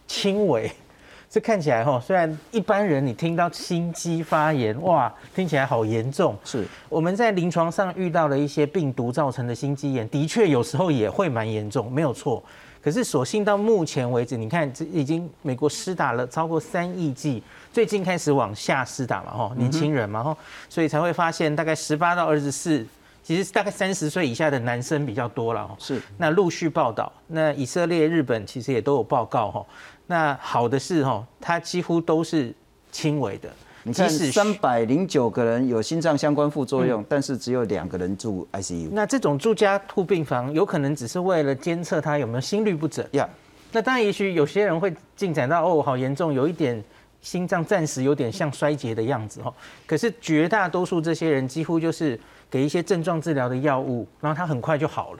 [0.08, 0.72] 轻微，
[1.30, 6.38] 这看起来哈，虽然一般人你听到心肌发炎，哇，听起来好严重。
[6.44, 12.44] 是，我们在临床上遇到了一些病毒造成的心肌炎，的确有时候也会蛮严重，没有错。
[12.84, 17.41] 可是，所幸到目前为止，你看，这已经美国施打了超过三亿剂，
[17.72, 22.86] 最近开始往下施打嘛，吼，年轻人嘛，吼，所以才会发现大概十八到二十四，
[23.24, 26.02] 其实大概三十岁以下的男生比较多了，是。
[26.17, 29.65] 那陆续报道，那以色列、日本其实也都有报告，吼。
[30.08, 32.54] 那好的是，吼，它几乎都是
[32.91, 33.50] 轻微的。
[33.86, 38.88] 你看，三百零九个人有心脏相关副作用，但是只有两个人住 ICU。
[38.93, 43.06] 那这种住家护病房，有可能只是为了监测他有没有心律不整。
[43.12, 43.30] 呀，
[43.74, 46.82] 那当然，也许有些人会进展到哦，好严重，有一点
[47.22, 49.54] 心脏暂时有点像衰竭的样子哈。
[49.86, 52.17] 可是绝大多数这些人几乎就是
[52.50, 55.19] 给一些症状治疗的药物，然后他很快就好了，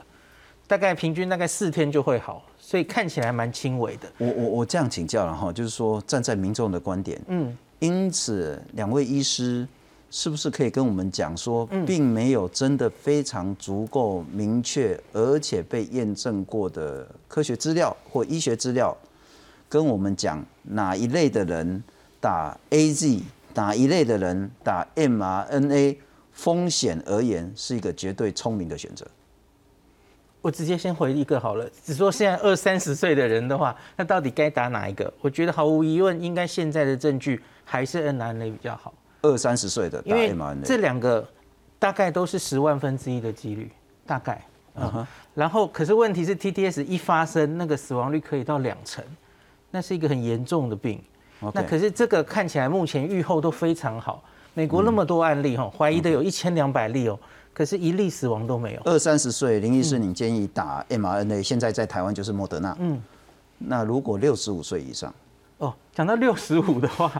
[0.66, 4.08] 大概平均大概四天就会好，所以看起来蛮轻微的。
[4.16, 7.54] 我我我这样请教了哈，就是说站在民众的观点，嗯。
[7.80, 9.66] 因此，两位医师
[10.10, 18.96] 是不是可以跟我们讲说，并没有真的非常足够明确而且被验证过的科学资料或医学资料，
[19.68, 21.82] 跟我们讲哪一类的人
[22.20, 23.20] 打 A Z，
[23.54, 25.98] 哪一类的人打 m R N A，
[26.32, 29.06] 风险而言是一个绝对聪明的选择。
[30.40, 35.12] 我直接先回一个好了，只说现在二三十岁的人的话，那到底该打哪一个？
[35.20, 38.92] 我觉得毫无疑问，应该现在的证据还是 n r n a 比较好。
[39.22, 41.26] 二三十岁的，因为这两个
[41.78, 43.70] 大概都是十万分之一的几率，
[44.06, 44.44] 大概。
[44.74, 45.06] 嗯哼。
[45.34, 49.02] 然后，可是问题是 TTS 一发生，那个死亡率可以到两成。
[49.70, 51.02] 那是一个很严重的病。
[51.52, 54.22] 那可是这个看起来目前预后都非常好。
[54.54, 57.18] 美国那么多案例哈，怀疑的有一千两百例哦，
[57.52, 58.80] 可是一例死亡都没有。
[58.84, 62.76] 二三十岁，林医师，你建议打 mRNA，现在在台湾就是莫德纳。
[62.78, 63.02] 嗯，
[63.58, 65.12] 那如果六十五岁以上，
[65.58, 67.10] 哦，讲到六十五的话，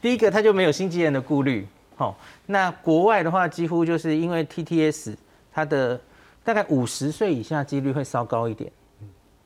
[0.00, 1.66] 第一个他就没有心肌炎的顾虑。
[1.96, 2.14] 哦，
[2.46, 5.16] 那国外的话，几乎就是因为 TTS，
[5.52, 6.00] 它的
[6.44, 8.70] 大概五十岁以下几率会稍高一点。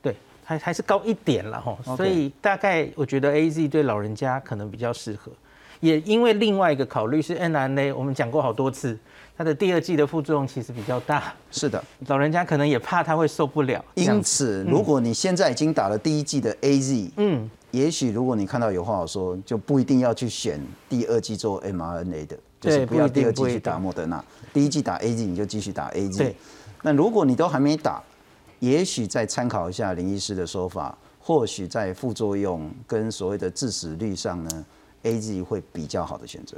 [0.01, 1.95] 对，还还是高一点了哈。
[1.97, 5.31] 所以大概我觉得 A Z 对老人家可能比较适合。
[5.79, 8.97] 也因为另外一个考虑是 n r n a 我们讲过好多次，
[9.35, 11.83] 它的第二季的副作用其实比较大，是的。
[12.07, 13.83] 老人家可能也怕他会受不了。
[13.95, 26.33] 因此，如果你现在已经打了第一季的 AZ，嗯，也许如果你看到有话好说，就不一定要去选第二季做 mRNA 的，就是不要第二季去打莫德纳，第一季打 AZ 你就继续打 AZ。
[26.83, 28.03] 那如果你都还没打，
[28.59, 34.65] 也许再参考一下林医师的说法，或许在副作用跟所谓的致死率上呢
[35.01, 36.57] ，AZ 会比较好的选择。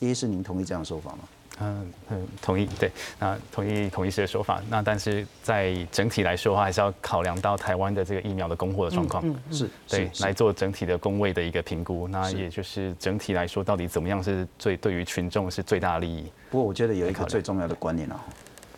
[0.00, 1.18] 叶医师，您同意这样的说法吗？
[1.60, 4.60] 嗯嗯，同意，对，那同意孔医师的说法。
[4.68, 12.06] 那但是在整体来说的话，还是要考量到台湾的这个疫苗的供货的状况，是，对，是来做整体的工位的一个评估。
[12.08, 16.30] 那也就是整体来说，到底怎么样是最对于群众是最大的利益？
[16.50, 18.20] 不过我觉得有一个最重要的观念啊，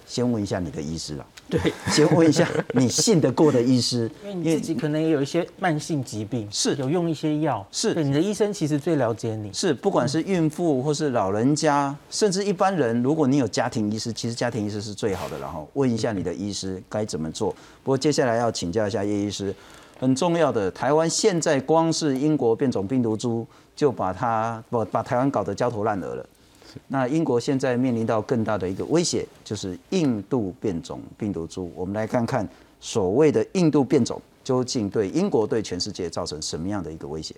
[0.08, 9.52] 先问一下你的医师啊，对，先问一下你信得过的医师，因为你自己可能也有一些慢性疾病，是有用一些药，是对你的医生其实最了解你。
[9.52, 15.38] 是不管是孕妇或是老人家，甚至一般人，如果你有家庭医师，其实家庭医师是最好的。
[15.38, 17.54] 然后问一下你的医师该怎么做。
[17.84, 19.54] 不过接下来要请教一下叶医师，
[20.00, 26.26] 很重要的，台湾现在光是英国变种病毒株就把它不把台湾搞得焦头烂额了。
[26.86, 31.70] 那英国现在面临到更大的一个威胁，就是印度变种病毒株。
[31.74, 32.48] 我们来看看
[32.80, 37.34] 所谓的印度变种究竟对英国、对全世界造成什么样的一个威胁？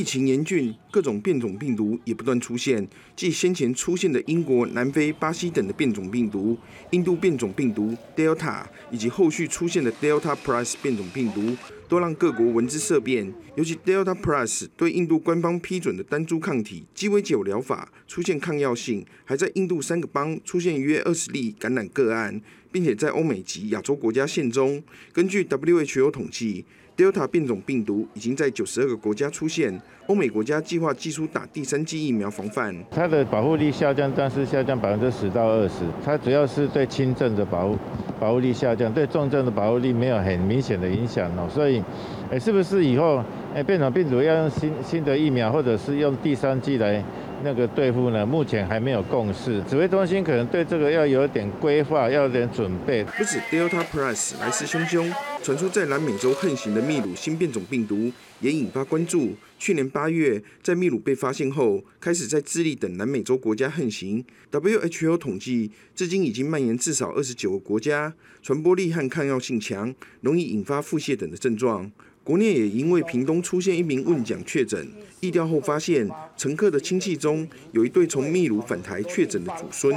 [0.00, 6.56] 疫情严峻，各种变种病毒也不断出现，继先前出现的英国、南非、巴西等的变种病毒，
[6.92, 11.54] 印度变种病毒 Delta 以及后续出现的 Delta Plus 变种病毒，
[11.86, 13.30] 都让各国闻之色变。
[13.56, 22.40] 尤其 Delta Plus 对印度官方批准的单株抗体鸡尾酒疗法出现抗药性，还在印度三个邦出现约二十例感染个案，
[22.72, 24.82] 并且在欧美及亚洲国家现中。
[25.12, 26.64] 根据 WHO 统计。
[27.00, 32.76] Delta 变种病毒已经在九十二个国家出现，欧美国家计划寄出打第三剂疫苗防范。
[32.90, 35.76] 它的保护力下降，但是下降百分之十到二十。
[36.04, 37.78] 它主要是对轻症的保护
[38.20, 41.48] 保护力下降，对重症的保护力没有很明显的影响哦。
[41.48, 41.82] 所以，
[42.30, 47.02] 哎，是不是以后哎变种病毒要用新新的疫苗，或者是用第三剂来
[47.42, 48.24] 那个对付呢？
[48.24, 49.62] 目前还没有共识。
[49.64, 53.02] 指挥中心可能对这个要有点规划，要有点准备。
[53.04, 59.34] 不止 Delta Plus 来势汹汹，传出在南美洲横行的秘鲁新变种病毒也引发关注。
[59.58, 64.24] 去年八月，在秘鲁被发现后，开始在智利等南美洲国家横行。
[64.50, 71.90] WHO 统计，至今已经蔓延至少二十九个国家，传播力和抗药性强，容易引发腹泻等的症状。
[72.30, 74.86] 国内也因为屏东出现一名问奖确诊，
[75.18, 79.92] 疫调后发现乘客的亲戚中有一对从秘鲁返台确诊的祖孙，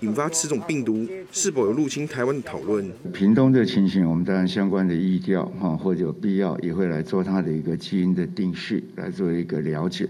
[0.00, 2.92] 引发此种病毒是否有入侵台湾的讨论。
[3.10, 10.06] 屏东的情形，我们当然相关的疫调哈，或者有必要也会来做它的一个基因的定序，来做一个了解。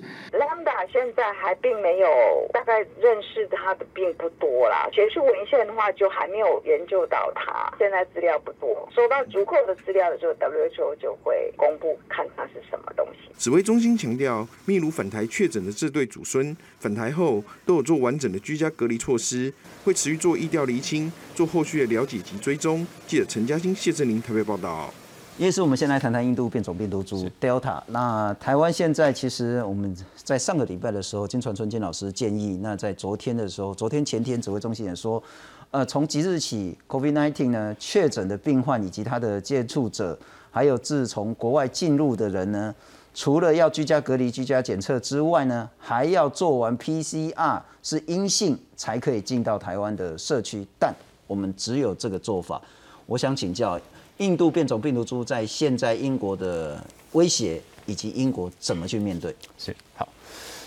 [0.90, 2.09] 现在还并没有，
[2.52, 4.88] 大概认识他的并不多啦。
[4.92, 8.88] 学术文献的话，就还没有研究到他，现在资料不多。
[8.94, 13.31] 收到足够的资料的时候，WHO 就会公布看他是什么东西。
[13.38, 19.52] 指挥中心强调，秘鲁返台确诊的这对祖孙返台后都有做完整的居家隔离措施，
[19.85, 22.87] 会持续做疫调厘清，做后续的了解及追踪。
[23.07, 24.92] 记者陈嘉欣、谢振林台北报道。
[25.38, 27.81] 叶师，我们先来谈谈印度变种病毒株 Delta。
[27.87, 35.22] 那台湾现在其实我们在上个礼拜的时候，金传春金老师建议，那在昨天的时候，昨天前天指挥中心也说，
[35.70, 40.18] 呃，从即日起，COVID-19 呢确诊的病患以及他的接触者，
[40.51, 42.74] 还有自从国外进入的人呢，
[43.14, 50.66] 除了要居家隔离、居家检测之外呢，还要做完 PCR 是阴性才可以进到台湾的社区。
[50.81, 50.92] 但
[51.29, 52.61] 我们只有这个做法。
[53.07, 53.81] 我想请教。
[54.18, 59.35] 印度变种病毒株在现在英国的威胁，以及英国怎么去面对？
[59.57, 60.09] 是好，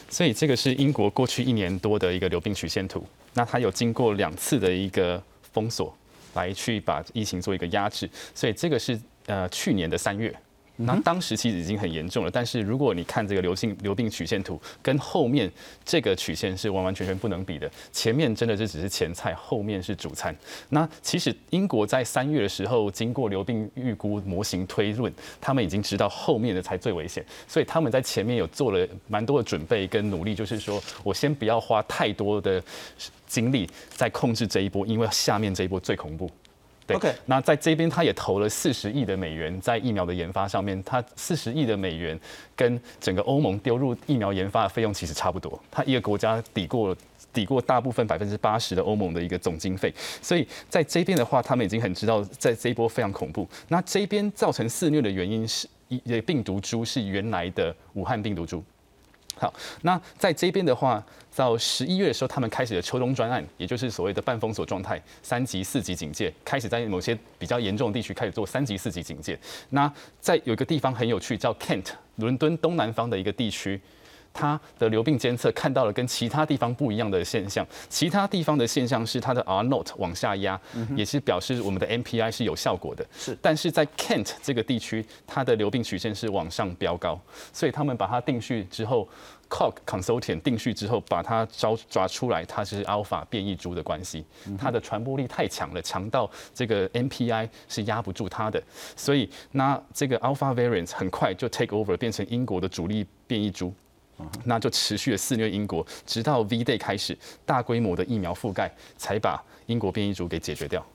[0.10, 3.06] 所以这个是英国过去一年多的一个流病曲线图。
[3.34, 5.22] 那它有经过两次的一个
[5.54, 5.96] 封锁，
[6.34, 8.10] 来去把疫情做一个压制。
[8.34, 10.34] 所以这个是呃去年的三月，
[10.86, 15.52] 那当时其实已经很严重了，但是如果你看这个流性流病曲线图，跟后面
[15.86, 17.70] 这个曲线是完完全全不能比的。
[17.92, 20.36] 前面真的是只是前菜，后面是主餐。
[20.70, 32.62] 那其实英国在三月的时候，经过流病预估模型推论，他们已经知道后面的才最危险，所以他们在前面有做了蛮多的准备跟努力，就是说我先不要花太多的
[33.28, 36.30] 精力在控制这一波，因为下面这一波最恐怖。
[36.92, 42.20] 对 OK 那在这边他也投了四十亿的美元在疫苗的研发上面，他四十亿的美元
[42.56, 46.96] 跟整个欧盟丢入疫苗研发的费用其实差不多，他一个国家抵过。
[47.34, 53.48] 抵过大部分百分之八十的欧盟的一个总经费，所以在这边的话，他们已经很知道，在这一波非常恐怖。
[53.70, 58.62] 那这边造成肆虐的原因是，一病毒株是原来的武汉病毒株。
[59.42, 59.52] 好，
[59.82, 61.04] 那在这边的话，
[61.36, 69.36] 到十一月的时候，他们开始了秋冬专案，也就是所谓的半封锁状态，三级、四级警戒，开始在某些比较严重的地区开始做三级、四级警戒。
[69.72, 73.82] 那在有一个地方很有趣，叫 Kent，伦敦东南方的一个地区。
[74.34, 80.60] 它的流病监测看到了跟其他地方不一样的现象，其他地方的现象是它的 R note 往下压，
[80.96, 83.06] 也是表示我们的 MPI 是有效果的。
[83.18, 87.20] 是，但是在 Kent 这个地区，它的流病曲线是往上飙高，
[87.52, 89.08] 所以他们把它定序之后
[89.50, 94.26] c o g Consultant 定序之后，把它招抓出来，它是 Alpha 变异株的关系，
[94.58, 98.62] 它的传播力太强了，强到这个 MPI 是压不住它的，
[98.96, 103.74] 所以那这个 Alpha variant 很快就 take over 变成英国的主力变异株。
[104.44, 110.86] 那就持续的肆虐英国，直到 V Day 开始大规模的疫苗覆盖，才把英国变异株给解决掉，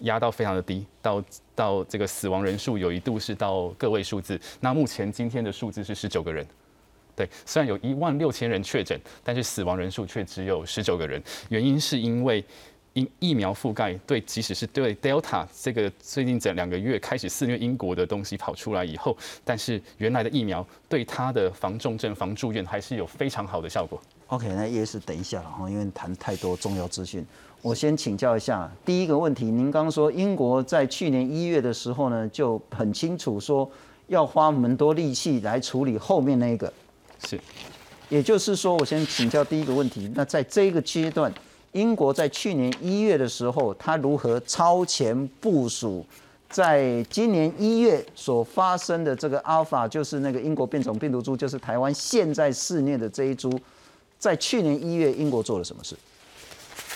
[0.00, 4.40] 压到非常的低，到到这个死亡人数有一度是到个位数字。
[4.60, 6.46] 那目前今天的数字是十九个人，
[7.16, 12.44] 对，虽然有一万六千人确诊，但是死亡人数却只有十九个人，原因是因为。
[12.94, 24.00] 因疫苗覆盖对，即使是对 Delta 这个最近这两个月开始肆虐英国的东西跑出来以后，但是原来的疫苗对它的防重症、防住院还是有非常好的效果。
[24.28, 27.26] OK，那也是等一下了哈，因为谈太多重要资讯，
[27.62, 29.44] 我先请教一下第一个问题。
[29.46, 33.68] 您刚刚说英国在去年一月的时候呢，就很清楚说
[34.06, 36.72] 要花蛮多力气来处理后面那个，
[37.26, 37.40] 是，
[38.08, 40.10] 也就是说，我先请教第一个问题。
[40.14, 41.32] 那在这个阶段，
[41.74, 46.04] 英国在去年一月的时候，它如何超前部署？
[46.48, 53.60] 在今年一月所发生的这个阿尔法，就是那个英国变种病毒株，就是台湾现在肆虐的这一株，
[54.20, 55.96] 在去年一月，英国做了什么事？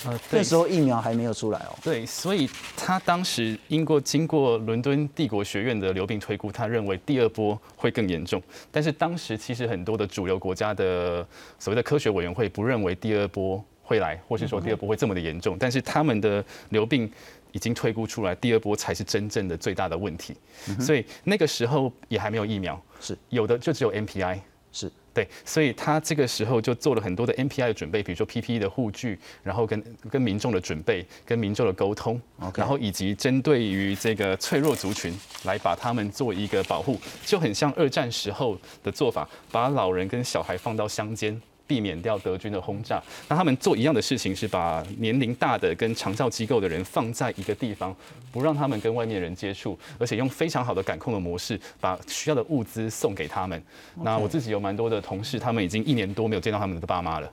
[0.06, 1.76] 呃，那时候疫苗还没有出来哦。
[1.82, 8.40] 对，所以他当时英国经过伦敦帝国学院的流病推估，他认为第二波会更严重。
[8.70, 11.26] 但是当时其实很多的主流国家的
[11.58, 15.56] 所谓的科学委员会不认为第二波会来，或是说第二波会这么的严重。
[15.58, 17.10] 但是他们的流病
[17.52, 20.36] 已经推估出来，第二波才是真正的最大的问题。
[20.78, 24.38] 所以那个时候也还没有疫苗，是有的就只有 MPI。
[24.70, 32.20] 是对，所以他这个时候就做了很多的 MPI 的准备，比如说 PPE 的护具，然后跟跟民众的准备，跟民众的沟通
[32.54, 41.40] 然后以及针对于这个脆弱族群来把他们做一个保护，就很像二战时候的做法，把老人跟小孩放到乡间。
[41.68, 47.94] 避免掉德军的轰炸，那他们做一样的事情，是把年龄大的跟长照机构的人放在一个地方，
[48.32, 53.62] 不让他们跟外面人接触，而且用非常好的感控的模式，把需要的物资送给他们。
[54.02, 57.30] 那我自己有蛮多的同事，他们已经一年多没有见到他们的爸妈了，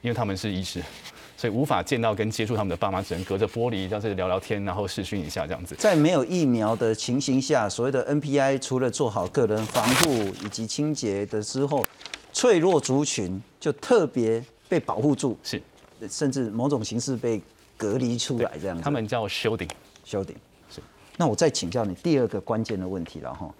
[0.00, 0.80] 因为他们是医师，
[1.36, 5.74] 所以无法见到跟接触他们的爸妈，只能隔着玻璃在这里聊聊天，然后视讯一下这样子。
[5.74, 10.12] 在没有疫苗的情形下，所谓的 NPI 除了做好个人防护
[10.44, 11.84] 以及清洁的之后，
[12.32, 15.60] 脆弱族群就特别被保护住，是，
[16.08, 17.40] 甚至某种形式被
[17.76, 18.82] 隔离出来这样子。
[18.82, 19.28] 他们叫
[20.24, 20.36] 顶
[20.70, 20.80] 是。
[21.18, 23.54] 那我再请教你第二个关键的问题了哈，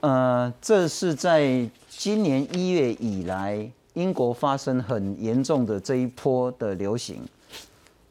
[0.00, 7.20] 呃，这是在今年一月以来，英国发生很严重的这一波的流行，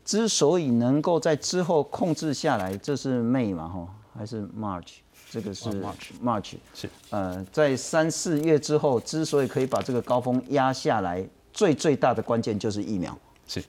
[0.04, 3.88] 之所以能够在之后控制下来，这是 May 嘛哈，
[4.18, 5.03] 还是 March？
[5.34, 13.18] 这个是哦，March March 是呃，在三四月之后，之所以可以把这个高峰压下来，最最大的关键就是疫苗。
[13.48, 13.64] 是。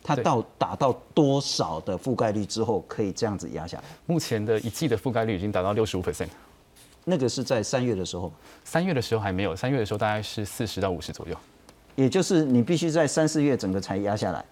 [0.00, 3.84] 它到达到多少的覆盖率之后，可以这样子压下来？
[4.06, 6.28] 目前的一季的覆盖率已经达到六十五 percent，
[7.04, 8.32] 那个是在三月的时候，
[8.62, 11.36] 三月的时候还没有，三月的时候大概是四十到五十左右。
[11.96, 14.44] 也就是你必须在三四月整个才压下来，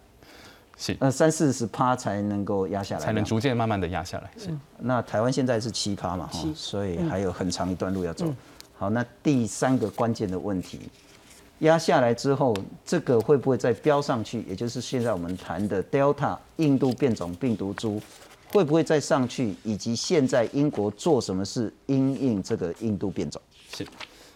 [0.76, 4.30] 是，呃，三四十趴才能够压下来，才能逐渐慢慢的压下来。
[4.36, 8.26] 是，那台湾现在是七趴嘛，哈，所以还有很长一段路要走。
[8.76, 10.80] 好，那第三个关键的问题，
[11.60, 12.54] 压下来之后，
[12.84, 14.42] 这个会不会再飙上去？
[14.42, 17.98] 也就是现在我们谈的 Delta 印度变种病毒株，
[18.52, 23.40] 会不会再上去，以及现在英国做什么事因应这个印度变种？
[23.72, 23.86] 是。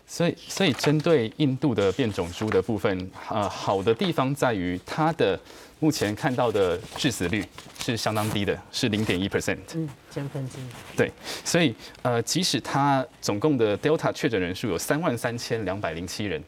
[0.07, 5.38] 所以，所以针对印度的变种株的部分，呃，好的地方在于它的
[5.81, 7.45] 目前看到的致死率
[7.78, 10.64] 是相当低的，是零点一 percent，嗯，千分之一。
[10.97, 11.11] 对，
[11.45, 16.43] 所以呃，即使它总共的 Delta 确诊人数有三万三千两百零七人，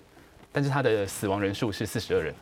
[0.53, 2.35] 但是它的死亡人数是四十二人。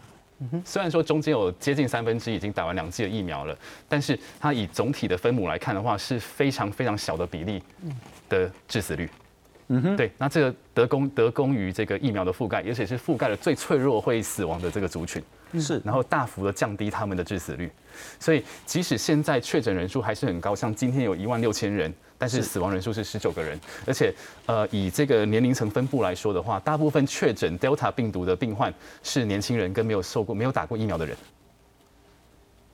[0.64, 3.54] 虽然说中间有接近三分之一已经打完两剂的疫苗了，
[3.86, 7.62] 但是它以总体的分母来看的话，是非常非常小的比例
[8.26, 9.08] 的致死率。
[9.68, 15.22] 嗯哼，对，那这个得功得功于这个疫苗的覆盖，而且是覆盖了最脆弱会死亡的这个族群，
[15.58, 17.70] 是，然后大幅的降低他们的致死率，
[18.18, 24.12] 所以即使现在确诊人数还是很高，像今天有一万六千人，但是死亡人数是十九个人，而且
[24.44, 28.72] 呃以这个年龄层分布来说的话，大部分确诊 Delta 病毒的病患
[29.02, 31.16] 是年轻人跟没有受过没有打过疫苗的人，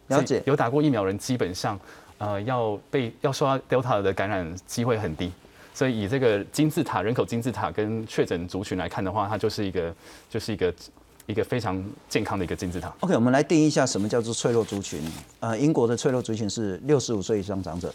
[0.09, 1.79] 了解，有打过疫苗人基本上
[2.19, 5.31] 呃要被要受到 Delta 的感染机会很低。
[5.75, 9.95] 所以以这个金字塔人口金字塔跟确诊族群来看的话，它就是一个
[10.31, 10.73] 就是一个
[11.27, 12.93] 一个非常健康的一个金字塔。
[13.01, 15.01] OK，我们来定义一下什么叫做脆弱族群。
[15.41, 17.93] 呃，英国的脆弱族群是六十五岁以上长者，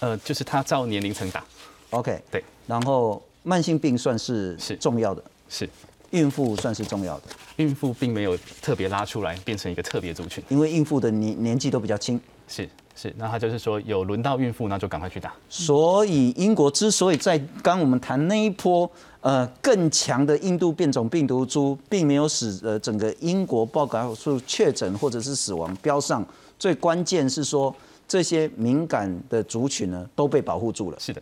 [0.00, 1.44] 呃，就是他照年龄层打。
[1.90, 2.42] OK，对。
[2.66, 5.68] 然后慢性病算是是重要的，是
[6.10, 7.24] 孕妇算是重要的。
[7.56, 12.20] 孕妇并没有特别拉出来变成一个特别族群，因为孕妇的年年纪都比较轻。
[12.48, 12.68] 是。
[12.98, 15.34] 是，那他就是说有轮到孕妇，那就赶快去打。
[15.50, 18.90] 所以英国之所以在刚我们谈那一波
[19.20, 26.26] 呃更强的印度变种病毒株，并没有使呃整个英国报告数确诊或者是死亡标上，
[26.58, 27.74] 最关键是说
[28.08, 30.98] 这些敏感的族群呢都被保护住了。
[30.98, 31.20] 是的，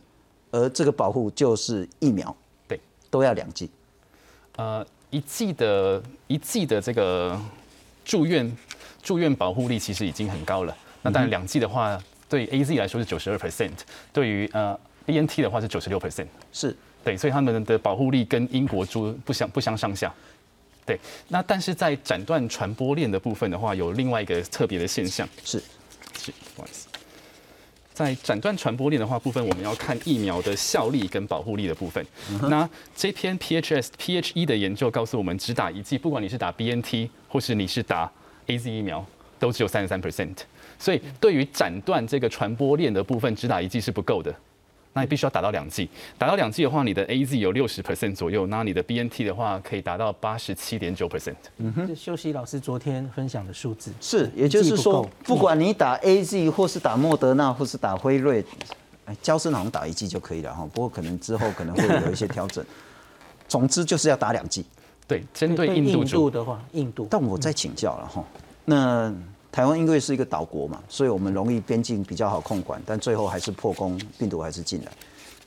[0.52, 2.34] 而这个保护就是疫苗，
[2.68, 2.78] 对，
[3.10, 3.68] 都要两剂。
[4.54, 7.36] 呃，一剂的一剂的这个
[8.04, 8.56] 住院
[9.02, 10.76] 住院保护力其实已经很高了。
[11.04, 11.96] 那当然，两剂的话，
[12.28, 13.70] 对 A Z 来说是九十二 percent，
[14.12, 14.76] 对于呃
[15.06, 16.76] B N T 的话是九十六 percent，是。
[17.04, 20.12] 对，所以他们的保护力跟英国猪不相不相上下。
[20.86, 20.98] 对，
[21.28, 25.62] 那但是在斩断传播链的部分的话，有另外一个特别的现象，是。
[26.18, 26.88] 是不好意思，
[27.92, 32.04] 在斩断传播链的话部分，我们要看疫苗的效力跟保护力的部分。
[32.48, 38.10] 那这篇 P H S P H E 的研究告诉我们，只打一剂，不管你是打 B N T 或是你是打
[38.46, 39.04] A Z 疫苗，
[39.38, 40.34] 都只有三十三 percent。
[40.78, 44.34] 所以，对于斩断这个传播链的部分，只打一剂是不够的，
[44.92, 45.88] 那你必须要打到两剂。
[46.16, 51.34] 打到两剂的话，你的 A Z 有六十 percent 左右，那你的 B N T 的话可以达到八十七点九 percent。
[51.58, 58.44] 嗯哼，休息老师昨天分享的数字是，也就是说，不管你打 A Z 或是打莫德纳或是打辉瑞，
[59.06, 60.68] 哎，胶生好像打一剂就可以了哈。
[60.72, 62.64] 不过可能之后可能会有一些调整。
[63.48, 64.64] 总之就是要打两剂。
[65.06, 67.06] 对，针对印度的话，印度。
[67.10, 68.24] 但我再请教了哈，
[68.64, 69.14] 那。
[69.54, 74.90] 台湾因为是一个岛国嘛，所以我们容易边境比较好控管，但最后还是破功，病毒还是进来。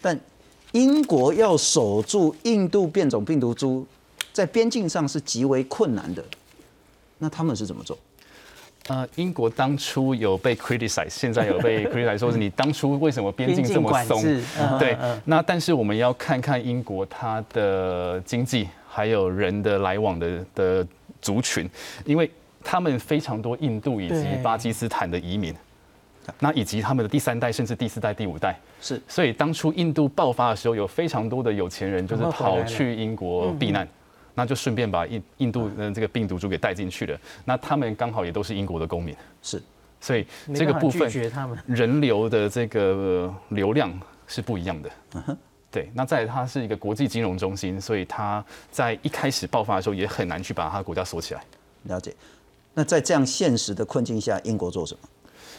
[0.02, 0.18] 但
[0.72, 3.86] 英国要守住印度变种病毒株，
[4.32, 6.24] 在边境上是极为困难的。
[7.18, 7.98] 那他们是怎么做？
[8.88, 14.24] 呃，英国当初有被 criticize，现在有被 criticize，说是你当初为什么边境这么松？
[14.80, 20.88] 对，那但是我们要看看英国它的经济还有人的来往的的
[21.22, 21.70] 族群，
[22.06, 22.32] 因为。
[22.70, 25.56] 他们非常多印度以及巴基斯坦的移民，
[26.38, 28.54] 那以及他们的第三代甚至第四代、第五代。
[28.82, 33.88] 是，所以当初印度爆发的时候，有非常多的有钱人就是跑去英国避难，
[34.36, 37.18] 那就顺便把印印度的这个病毒株给带进去了。
[37.46, 39.64] 那他们刚好也都是英国的公民，是，
[40.02, 41.10] 所以这个部分
[41.66, 43.98] 人流的这个流量
[44.28, 44.92] 是不一样的。
[45.72, 51.42] 对，那在它是一个国际金融中心，所以它在一开始爆发的时候也很难去把它国家锁起来。
[51.84, 52.14] 了解。
[52.78, 55.00] 那在这样现实的困境下，英国做什么？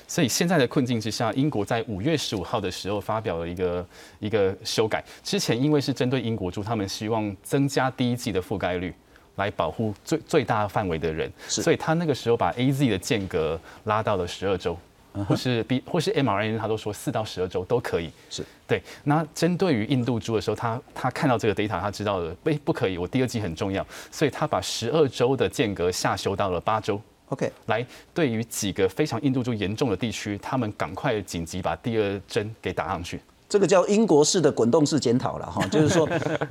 [0.07, 3.87] 所以现在的困境之下，英国在五月十五号的时候发表了一个
[4.21, 5.05] 一个修改。
[5.25, 8.95] 之前因为是针对英国猪，他们希望增加第一季的覆盖率，
[9.35, 14.79] 来保护最最大范围的人，所以他那个时候把 A Z 的间隔拉到了十二周，
[15.27, 18.13] 或是 B 或是 M R N，他都说四到十二周都可以。
[18.31, 18.81] 是对。
[19.03, 26.99] 那针对于印度猪的时候，他他看到这个 data，他知道了，哎，不可以，我第二季很重要，所以他把十二周的间隔下修到了八周。
[27.31, 33.21] OK，来，对于几个非常印度就严重的地区，他们赶快紧急把第二针给打上去。
[33.49, 36.09] 这个叫英国式的滚动式检讨了哈， 就是说，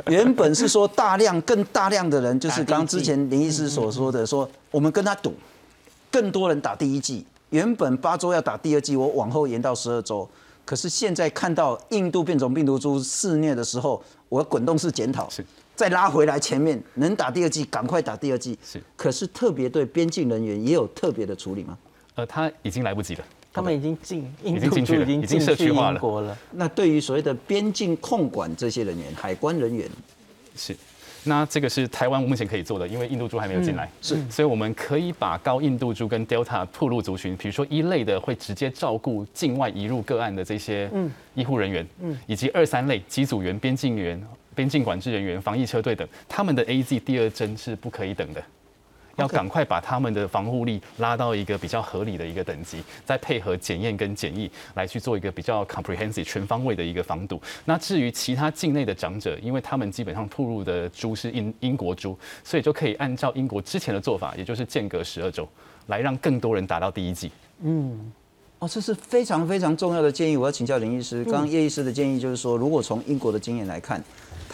[0.08, 5.34] 原本是说大量更大量的人，就是刚之前林医师所说的，说我们跟他赌，
[6.12, 10.28] 更多人打第一剂，原本八周要打第二剂，我往后延到十二周。
[10.66, 15.30] 可是现在看到印度变种病毒株肆虐的时候，我滚动式检讨。
[15.78, 15.84] 是。
[15.84, 18.58] 再拉回来前面，能打第二季赶快打第二季。
[18.64, 21.78] 是，可是特别对边境人员也有特别的处理吗？
[22.16, 23.24] 呃，他已经来不及了。
[23.54, 26.38] 他们已经进印已经进去了度已经社区化了英国了。
[26.52, 29.88] 那对于所谓的边境控管这些人员、海关人员，
[30.56, 30.76] 是。
[31.24, 40.90] 那这个是台湾目前可以做的，因为印度猪还没有进来，是，所以我们可以把高印度猪跟 Delta 铺路族群，比如说一类的会直接照顾境外移入个案的这些
[41.34, 44.24] 医护人员，嗯以及二三类机组员、边境员、
[44.58, 48.44] 边境管制人员、防疫车队等，他们的 A Z 第二针是不可以等的。
[49.18, 57.42] 要赶快把他们的防护力拉到一个比较合理的一个等级，再配合检验跟检疫来去做一个比较 comprehensive 全方位的一个防堵。
[57.66, 65.50] 那至于其他境内的长者，因为他们基本上铺入的猪是英英国猪，所以就可以按照英国之前的做法，也就是间隔十二周，
[65.88, 67.32] 来让更多人达到第一剂。
[67.62, 68.12] 嗯，
[68.60, 70.38] 哦，这是非常非常重要的建议。
[70.38, 74.00] 我要请教林医师，刚刚叶医师的建议就是说，如果从英国的经验来看，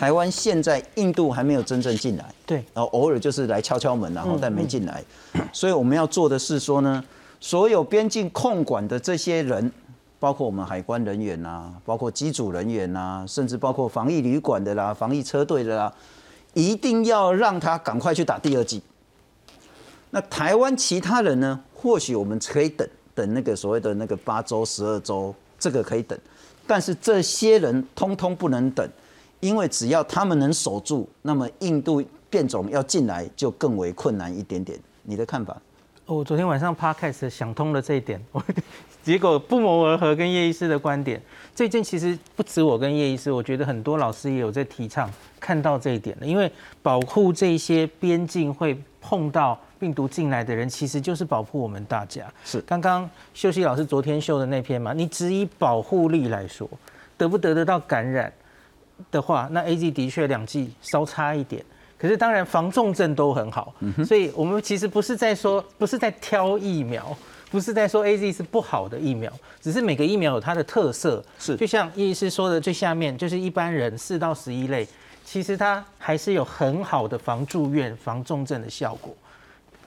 [0.03, 5.01] 台湾现在印度还没有真正进来，对，然后偶尔就是来敲敲门，然后嗯但没进来，
[5.53, 7.01] 所以我们要做的是说呢，
[7.39, 9.71] 所有边境控管的这些人，
[10.19, 15.93] 包括我们海关人员呐、包括机组人员呐、甚至包括防疫旅馆的啦、防疫车队的啦，
[16.53, 18.83] 一定要让他赶快去打第二剂。
[20.09, 21.57] 那台湾其他人呢？
[21.73, 22.85] 或许我们可以等
[23.15, 26.19] 等那个所谓的那个八周、十二周，这个可以等，
[26.67, 28.85] 但是这些人通通不能等，
[29.43, 34.79] 因为只要他们能守住，那么印度变种要进来就更为困难一点点。
[35.01, 35.61] 你的看法？
[36.05, 38.41] 我哦昨天晚上 podcast 想通了这一点，我
[39.03, 41.21] 结果不谋而合，跟叶医师的观点。
[41.53, 46.49] 最近其实不止我跟叶医师，我觉得很多老师也有在提倡看到这一点的，因为
[46.81, 52.31] 保护这些边境会碰到病毒进来的人，其实就是保护我们大家。
[52.45, 56.69] 是刚刚秀熙老师昨天秀的那篇嘛，你只以保护力来说，
[57.17, 58.31] 得不得得到感染
[59.11, 61.63] 的话，那 A Z 的确两剂稍差一点。
[61.97, 63.73] 可是当然防重症都很好，
[64.05, 67.15] 所以我们其实不是在说，不是在挑疫苗，
[67.49, 69.31] 不是在说 A Z 是不好的疫苗，
[69.61, 71.23] 只是每个疫苗有它的特色。
[71.39, 74.85] 是就像叶医师说的，最下面就是一般人四到十一类，
[75.23, 79.15] 其实它还是有很好的防住院、防重症的效果，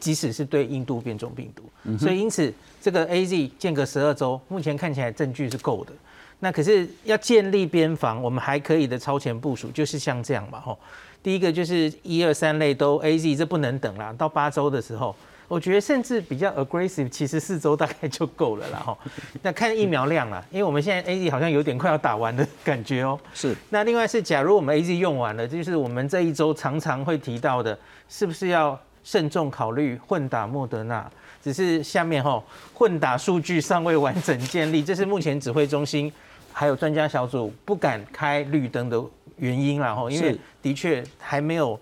[0.00, 1.64] 即使是对印度变种病毒。
[1.98, 2.50] 所以因此
[2.80, 5.92] 这个 A Z 间隔十二周，目前看起来证据是够的。
[6.40, 10.78] 那可是要建立边防，我们还可以的超前部署，就是像这样嘛，吼。
[11.22, 14.14] 第一个就是一二三类都 A Z，这不能等啦。
[14.16, 15.16] 到八周的时候，
[15.48, 18.96] 我觉得甚至比较 aggressive，其实四周大概就够了啦，吼。
[19.42, 27.76] 那看疫苗量啦，因为我们现在 A Z 好像有点快要打完的感觉哦、是那另外是，假如我们 A Z 用完了，就是我们这一周常常会提到的，
[28.08, 31.10] 是不是要慎重考虑混打莫德纳？
[31.42, 36.12] 只是下面吼混打数据尚未完整建立，这是目前指挥中心
[36.58, 38.98] 还有专家小组不敢开绿灯的
[39.36, 41.78] 原因啦吼，因为的确还没有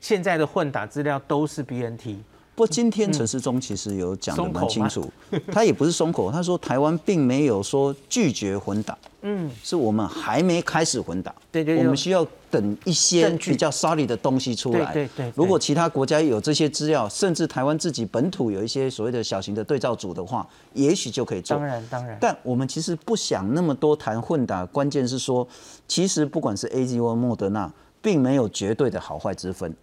[0.00, 2.18] 现在的混打资料都是 B N T。
[2.54, 5.12] 不过今天陈世忠其实有讲的蛮清楚，
[5.52, 11.82] 他也不是松口，他说台湾并没有说拒绝混打，嗯，是我们还没开始混打，对对对。
[11.82, 14.92] 我们需要等一些比较 solid 的东西出来。
[14.92, 21.56] 对对如果其他国家有这些资料，甚至台湾自己本土有一些所谓的小型的对照组的话，也许就可以做。
[21.56, 25.46] 当然当然，但我们其实不想那么多谈混打，关键是说，
[25.88, 27.68] 其实不管是 A Z 或莫德纳，
[28.00, 29.74] 并没有绝对的好坏之分。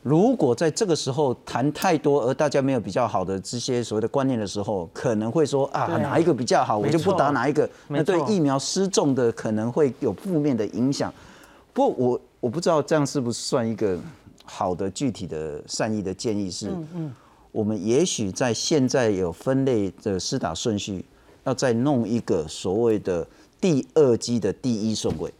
[0.00, 11.10] 如果在这个时候谈太多，而大家没有比较好的这些所谓的观念的时候，可能会说啊哪一个比较好，我就不打哪一个，那对疫苗失重的可能会有负面的影响。
[11.74, 13.98] 不过我我不知道这样是不是算一个
[14.44, 17.14] 好的具体的善意的建议是，嗯嗯，
[17.52, 21.04] 我们也许在现在有分类的施打顺序，
[21.42, 23.26] 要再弄一个所谓的
[23.60, 25.34] 第二季的第一顺位，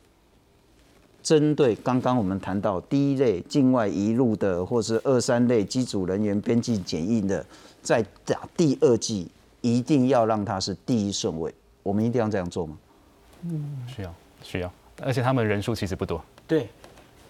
[1.22, 7.46] 针对刚刚我们谈到第一类境外移入的，或是二三类机组人员边境检疫的，
[7.80, 9.28] 在打第二季，
[9.60, 11.54] 一定要让它是第一顺位。
[11.82, 12.76] 我们一定要这样做吗？
[13.42, 14.72] 嗯需要需要，
[15.02, 16.22] 而且他们人数其实不多。
[16.46, 16.68] 对，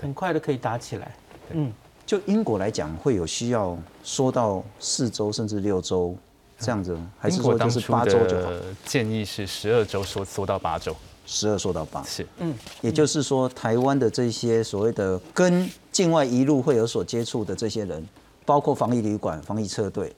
[0.01, 1.17] 很快的可以打起来。
[1.51, 1.73] 嗯，
[2.07, 6.17] 就英国来讲，会有需要缩到四周甚至六周
[6.59, 8.51] 这样子吗，还是英国当初说就是八周就好？
[8.51, 10.95] 的建议是十二周缩缩到八周，
[11.27, 12.03] 十二缩到八。
[12.05, 18.07] 是嗯，也就是说，台湾的这些所谓的跟境外一路会有所接触的这些人，
[18.45, 20.15] 包括防疫旅馆、防疫车队，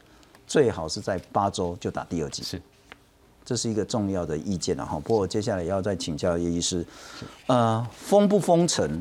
[0.47, 2.43] 最好是在八周就打第二剂。
[2.43, 2.61] 是，
[3.47, 4.99] 这是一个重要的意见了哈。
[4.99, 6.85] 不过接下来要再请教叶医师，
[7.47, 9.01] 呃，封不封城，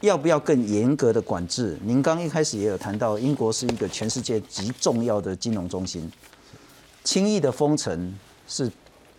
[0.00, 1.78] 要不要更严格的管制？
[1.84, 6.10] 您刚一开始也有谈到，英国是一个全世界极重要的金融中心，
[7.04, 8.18] 轻易的封城
[8.48, 8.72] 是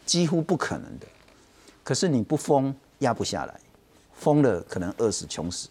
[0.04, 1.06] 几乎不可能的。
[1.84, 3.60] 可是你不封，压不下来，
[4.16, 5.70] 封了可能饿死穷死。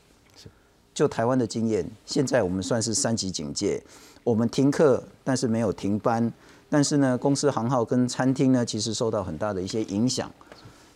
[0.94, 3.82] 就台湾的经验，现在我们算是三级警戒，
[4.22, 6.32] 我们停课，但是没有停班。
[6.74, 10.28] 但是呢，公司行号跟餐厅呢，其实受到很大的一些影响。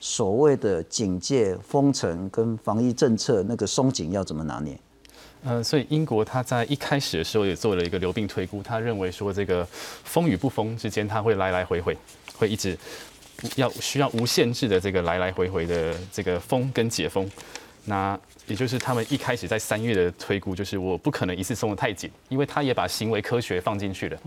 [0.00, 4.76] 所谓的警戒、封城跟防疫政策，那个松紧要怎么拿捏？
[5.44, 11.96] 呃，所以英国他在一开始的时候也做了一个流病推估，他认为说这个封与不封之间，它会来来回回，
[12.36, 12.76] 会一直
[13.54, 17.30] 要需要无限制的这个来来回回的这个封跟解封。
[17.88, 24.20] 那也就是他们一开始在三月的推估，就是我不可能一次松得太紧，因为他也把行为科学放进去了。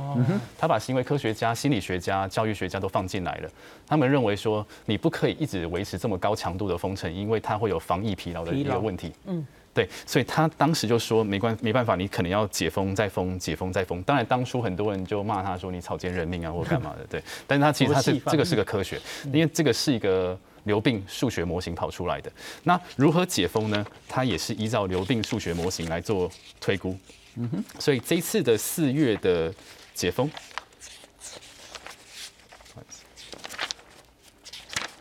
[0.58, 3.50] 他把行为科学家、心理学家、教育学家都放进来了。
[3.88, 9.14] 他们认为说，你不可以一直维持这么高强度的封城，因为它会有防疫疲劳的一个问题。
[9.26, 9.46] 嗯。
[9.74, 14.04] 对，所以他当时就说没关没办法，你可能要解封再封，解封再封。
[14.04, 17.06] 当然，当初很多人就骂他说你草菅人命啊，或干嘛的。
[17.10, 19.00] 对，但是他其实他是这个是个科学，
[19.32, 22.32] 因为这个是一个流病数学模型跑出来的。
[22.64, 23.86] 那如何解封呢？
[24.08, 26.98] 它也是依照流病数学模型来做推估。
[27.36, 29.54] 嗯哼，所以这次的四月的
[29.94, 30.30] 解封。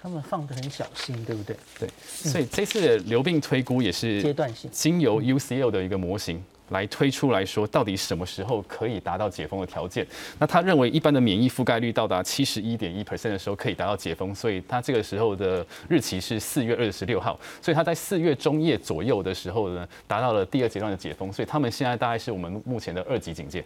[0.03, 1.55] 他们放的很小心，对不对？
[1.79, 10.07] 对，所以这次的流病推估也是阶段性，经由 UCL 的一个模型来推出来说，到底什么时候可以达到解封的条件？
[10.39, 23.65] 那他认为一般的免疫覆盖率到达七十一点一 percent 的时候可以达到解封，所以他这个时候的日期是四月二十六号，所以他在四月中叶左右的时候呢，达到了第二阶段的解封，所以他们现在大概是我们目前的二级警戒。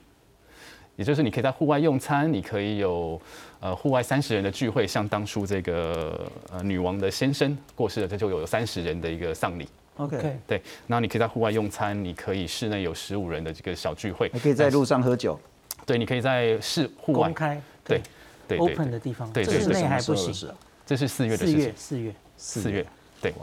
[0.97, 3.21] 也就是你可以在户外用餐，你可以有
[3.59, 9.67] 呃户外三十人的聚会，像当初这个呃女王的先生过世了，这就有三十人的一个丧礼。
[9.97, 15.39] OK，对，那你可以在户外用餐，你可以室内有十五人的这个小聚会，你可以在路上喝酒，
[15.87, 18.01] 对，你可以在室户外公开，对
[18.49, 20.53] 对 open 的地方，对室内还不行。
[20.87, 22.87] 这是四月的事情，四月四月。
[23.21, 23.35] 对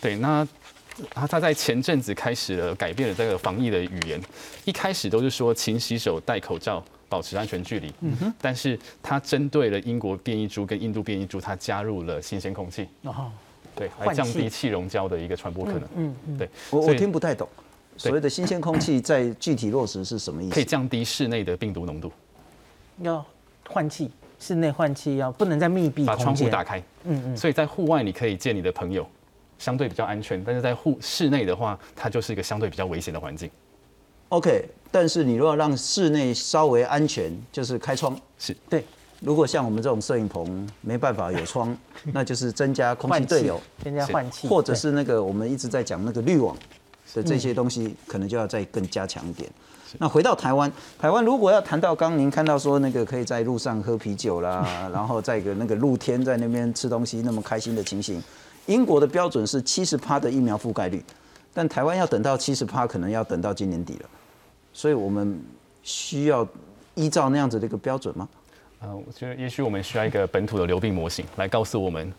[0.00, 0.46] 对，那
[1.10, 4.20] 他他在前阵子开始了改变了这个防疫的语言，
[4.64, 6.82] 一开始都是说勤洗手、戴口罩。
[7.10, 13.32] 保持安全距离，嗯哼，但是他针对了英国变异株跟印度变异株，他加入了新鲜空气，哦，
[13.80, 17.48] 对，来降低气溶胶的一个传播可能，嗯嗯，对我我听不太懂，
[17.96, 20.54] 所谓的新鲜空气在具体落实是什么意思？
[20.54, 22.12] 可以降低室内的病毒浓度，
[22.98, 23.24] 要
[23.66, 29.08] 换气，室内换气要不能在密闭，把窗户打开，嗯嗯，所以在户外你可以见你的朋友，
[29.58, 33.50] 相对比较安全，但是在户室内的话，它就是一个相对比较危险的环境。
[34.28, 38.14] OK，但是你如果让室内稍微安全，就是开窗。
[38.38, 38.84] 是对。
[39.20, 41.76] 如果像我们这种摄影棚没办法有窗，
[42.12, 46.56] 那就是增加空气对流，增加换气，或者是那个我们一直在讲那个滤网
[47.14, 49.50] 的这些东西，可能就要再更加强一点。
[49.98, 58.22] 那回到台湾，台湾如果要谈到刚您看到说那个可以在路上喝啤酒啦，然后在一个那个露天在那边吃东西那么开心的情形，
[58.66, 61.04] 英国的标准是七十趴的疫苗覆盖率，
[61.52, 64.08] 但台湾要等到七十趴，可能要等到今年底了。
[64.72, 65.38] 所以我们
[65.82, 66.46] 需要
[66.94, 68.28] 依照那样子的一个标准吗？
[68.80, 72.12] 呃，我觉得也许我们需要一个本土的流病模型来告诉我们，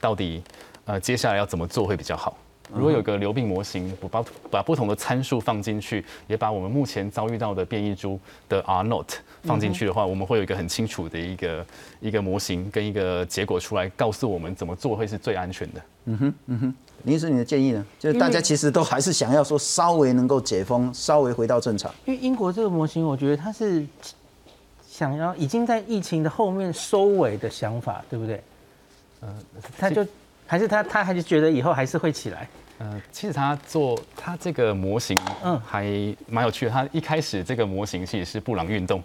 [0.00, 0.42] 到底
[0.86, 2.36] 呃接下来要怎么做会比较好。
[2.74, 9.10] 如果有个流病模型，把把不同的参数放进去，也把我们目前遭遇到的变异株的 R not
[9.42, 11.66] 放进去的话，我们会有一个很清楚的一个
[12.00, 15.82] 一个模型跟一个结果出来，告诉我们怎么做会是最安全的。
[16.06, 16.74] 嗯哼，嗯哼。
[17.04, 17.86] 林医生你的建议呢？
[17.98, 21.90] 就是大家其实都还是想要说稍微能够解封，稍微回到正常。
[22.04, 23.86] 因为英国这个模型，我觉得它是
[24.98, 28.42] 想要已经在疫情的后面收尾的想法，对不对？
[29.20, 29.32] 呃，
[29.78, 30.04] 他就
[30.44, 32.48] 还是他他还是觉得以后还是会起来。
[32.78, 35.84] 呃，其实他做他这个模型，嗯，还
[36.26, 36.72] 蛮有趣的。
[36.72, 39.00] 他一开始这个模型其实是布朗运动。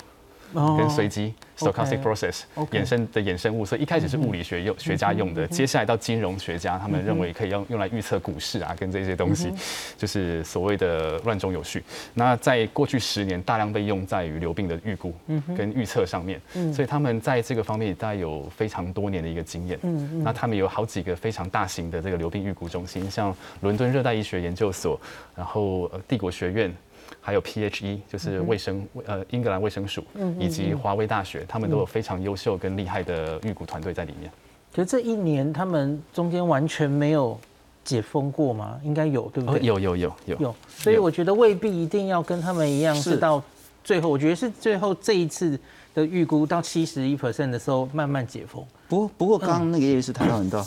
[0.54, 2.42] 跟随机 stochastic process
[2.72, 9.52] 衍生的衍生物，所以一开始是物理学用学家用的，接下来到金融学家，他们认为可以用用来预测股市啊，跟这些东西，
[9.98, 11.84] 就是所谓的乱中有序。
[12.14, 15.14] 那在过去十年，大量被用在于流病的预估
[15.56, 16.42] 跟预测上面，
[16.74, 19.80] 所以他们在这个方面大概有非常多年的一个经验。
[20.24, 25.00] 那他们有好几个非常大型的这个流病预估中心，像伦敦热带医学研究所，
[25.36, 26.74] 然后帝国学院。
[27.22, 30.04] 还有 PHE，就是卫生呃英格兰卫生署，
[30.40, 34.32] 以及华威大学，他们都有非常优秀跟厉害的预估团队在里面。
[34.74, 37.40] 可是这一年他们中间完全没有
[37.84, 38.80] 解封过吗？
[38.84, 39.62] 应该有，对不对？
[39.62, 40.56] 有有有有有。
[40.68, 43.42] 所以我觉得未必一定要跟他们一样是到
[43.84, 45.60] 最后，我觉得是最后这一次
[45.94, 48.66] 的预估到七十一 percent 的时候慢慢解封。
[48.88, 50.66] 不过不过刚刚那个叶律师谈到很多，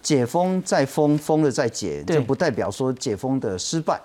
[0.00, 4.00] 解封再封，封了再解，这不代表说解封的失败。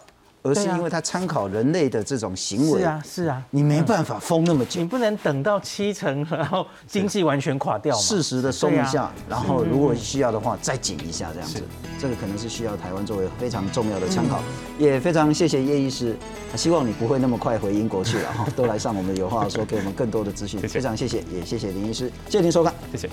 [0.45, 2.79] 而是因为它参考人类的这种行为。
[2.79, 7.95] 是啊，是啊，你没办法封那么久你，不能等到七成， 然后经济完全垮掉。
[7.97, 11.63] 适时的松一下然后如果需要的话再紧一下，这样子，
[11.99, 14.39] 这个可能是需要台湾作为非常重要的参考。
[14.77, 16.15] 也非常谢谢叶医师，
[16.55, 22.73] 希望你不会那么快回英国去了 哈，都来上我们的有话说，给我们更多的资讯，非常谢谢，也谢谢林医师，谢谢您收看。
[22.91, 23.09] 谢谢。